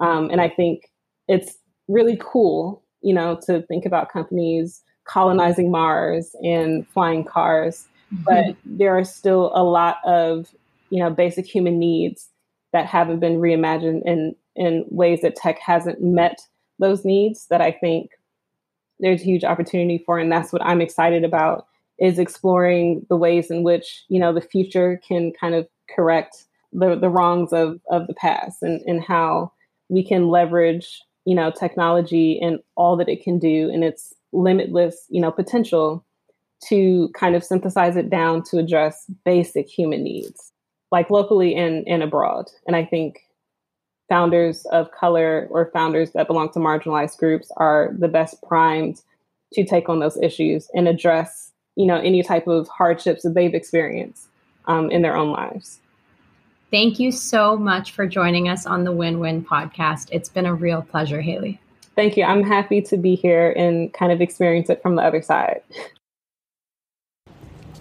Um, 0.00 0.30
and 0.30 0.40
I 0.40 0.48
think 0.48 0.90
it's 1.28 1.56
really 1.88 2.18
cool, 2.20 2.82
you 3.02 3.14
know, 3.14 3.38
to 3.46 3.62
think 3.62 3.86
about 3.86 4.12
companies 4.12 4.82
colonizing 5.04 5.70
Mars 5.70 6.34
and 6.42 6.86
flying 6.88 7.24
cars, 7.24 7.86
mm-hmm. 8.12 8.24
but 8.24 8.56
there 8.64 8.96
are 8.96 9.04
still 9.04 9.52
a 9.54 9.62
lot 9.62 9.98
of, 10.04 10.54
you 10.90 10.98
know, 11.02 11.10
basic 11.10 11.46
human 11.46 11.78
needs 11.78 12.28
that 12.72 12.86
haven't 12.86 13.20
been 13.20 13.36
reimagined 13.36 14.02
in 14.04 14.34
in 14.56 14.84
ways 14.88 15.20
that 15.22 15.36
tech 15.36 15.58
hasn't 15.58 16.00
met 16.00 16.40
those 16.78 17.04
needs 17.04 17.46
that 17.48 17.60
I 17.60 17.72
think 17.72 18.10
there's 19.00 19.22
huge 19.22 19.44
opportunity 19.44 19.98
for, 19.98 20.18
and 20.18 20.30
that's 20.30 20.52
what 20.52 20.64
I'm 20.64 20.80
excited 20.80 21.24
about 21.24 21.66
is 21.98 22.18
exploring 22.18 23.06
the 23.08 23.16
ways 23.16 23.50
in 23.50 23.62
which 23.62 24.04
you 24.08 24.18
know 24.18 24.32
the 24.32 24.40
future 24.40 25.00
can 25.06 25.32
kind 25.32 25.54
of 25.54 25.68
correct 25.94 26.44
the, 26.72 26.96
the 26.96 27.08
wrongs 27.08 27.52
of, 27.52 27.80
of 27.90 28.06
the 28.08 28.14
past 28.14 28.62
and, 28.62 28.80
and 28.82 29.02
how 29.02 29.52
we 29.88 30.02
can 30.02 30.28
leverage 30.28 31.02
you 31.24 31.34
know 31.34 31.50
technology 31.50 32.38
and 32.40 32.58
all 32.74 32.96
that 32.96 33.08
it 33.08 33.22
can 33.22 33.38
do 33.38 33.70
and 33.72 33.84
its 33.84 34.14
limitless 34.34 35.06
you 35.08 35.20
know 35.20 35.30
potential 35.30 36.04
to 36.68 37.10
kind 37.14 37.34
of 37.34 37.44
synthesize 37.44 37.96
it 37.96 38.10
down 38.10 38.42
to 38.42 38.58
address 38.58 39.10
basic 39.24 39.68
human 39.68 40.02
needs 40.02 40.52
like 40.90 41.10
locally 41.10 41.56
and, 41.56 41.86
and 41.88 42.02
abroad. 42.02 42.46
And 42.66 42.76
i 42.76 42.84
think 42.84 43.20
founders 44.08 44.66
of 44.66 44.90
color 44.90 45.48
or 45.50 45.70
founders 45.72 46.10
that 46.12 46.26
belong 46.26 46.52
to 46.52 46.58
marginalized 46.58 47.18
groups 47.18 47.50
are 47.56 47.94
the 47.98 48.08
best 48.08 48.42
primed 48.42 49.00
to 49.54 49.64
take 49.64 49.88
on 49.88 49.98
those 49.98 50.18
issues 50.18 50.68
and 50.74 50.88
address 50.88 51.52
you 51.76 51.86
know 51.86 51.96
any 51.96 52.22
type 52.22 52.46
of 52.46 52.68
hardships 52.68 53.22
that 53.22 53.34
they've 53.34 53.54
experienced 53.54 54.28
um, 54.66 54.90
in 54.90 55.02
their 55.02 55.16
own 55.16 55.30
lives. 55.30 55.80
Thank 56.70 56.98
you 56.98 57.12
so 57.12 57.56
much 57.56 57.92
for 57.92 58.06
joining 58.06 58.48
us 58.48 58.66
on 58.66 58.82
the 58.82 58.90
win-win 58.90 59.44
podcast. 59.44 60.08
It's 60.10 60.28
been 60.28 60.46
a 60.46 60.54
real 60.54 60.82
pleasure 60.82 61.20
haley 61.20 61.60
thank 61.96 62.16
you 62.16 62.24
i'm 62.24 62.42
happy 62.42 62.80
to 62.82 62.96
be 62.96 63.14
here 63.14 63.50
and 63.52 63.92
kind 63.92 64.12
of 64.12 64.20
experience 64.20 64.70
it 64.70 64.82
from 64.82 64.96
the 64.96 65.02
other 65.02 65.22
side 65.22 65.62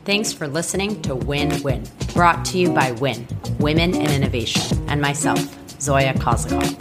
Thanks 0.06 0.34
for 0.34 0.50
listening 0.50 1.02
to 1.04 1.16
Win 1.16 1.64
Win, 1.64 1.84
brought 2.14 2.44
to 2.48 2.58
you 2.58 2.74
by 2.74 2.92
Win, 2.92 3.26
Women 3.60 3.96
in 3.96 4.12
Innovation, 4.12 4.78
and 4.90 5.00
myself, 5.00 5.40
Zoya 5.80 6.14
Kozakov. 6.16 6.78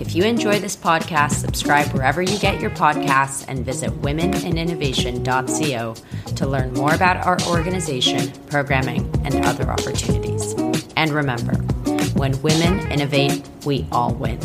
If 0.00 0.14
you 0.14 0.24
enjoy 0.24 0.60
this 0.60 0.74
podcast, 0.74 1.32
subscribe 1.32 1.92
wherever 1.92 2.22
you 2.22 2.38
get 2.38 2.62
your 2.62 2.70
podcasts 2.70 3.44
and 3.48 3.66
visit 3.66 3.90
womeninnovation.co 4.00 5.94
to 6.36 6.46
learn 6.46 6.72
more 6.72 6.94
about 6.94 7.18
our 7.26 7.38
organization, 7.42 8.32
programming, 8.46 9.10
and 9.24 9.44
other 9.44 9.70
opportunities. 9.70 10.54
And 10.96 11.10
remember, 11.10 11.56
when 12.14 12.40
women 12.40 12.90
innovate, 12.90 13.46
we 13.66 13.86
all 13.92 14.14
win. 14.14 14.38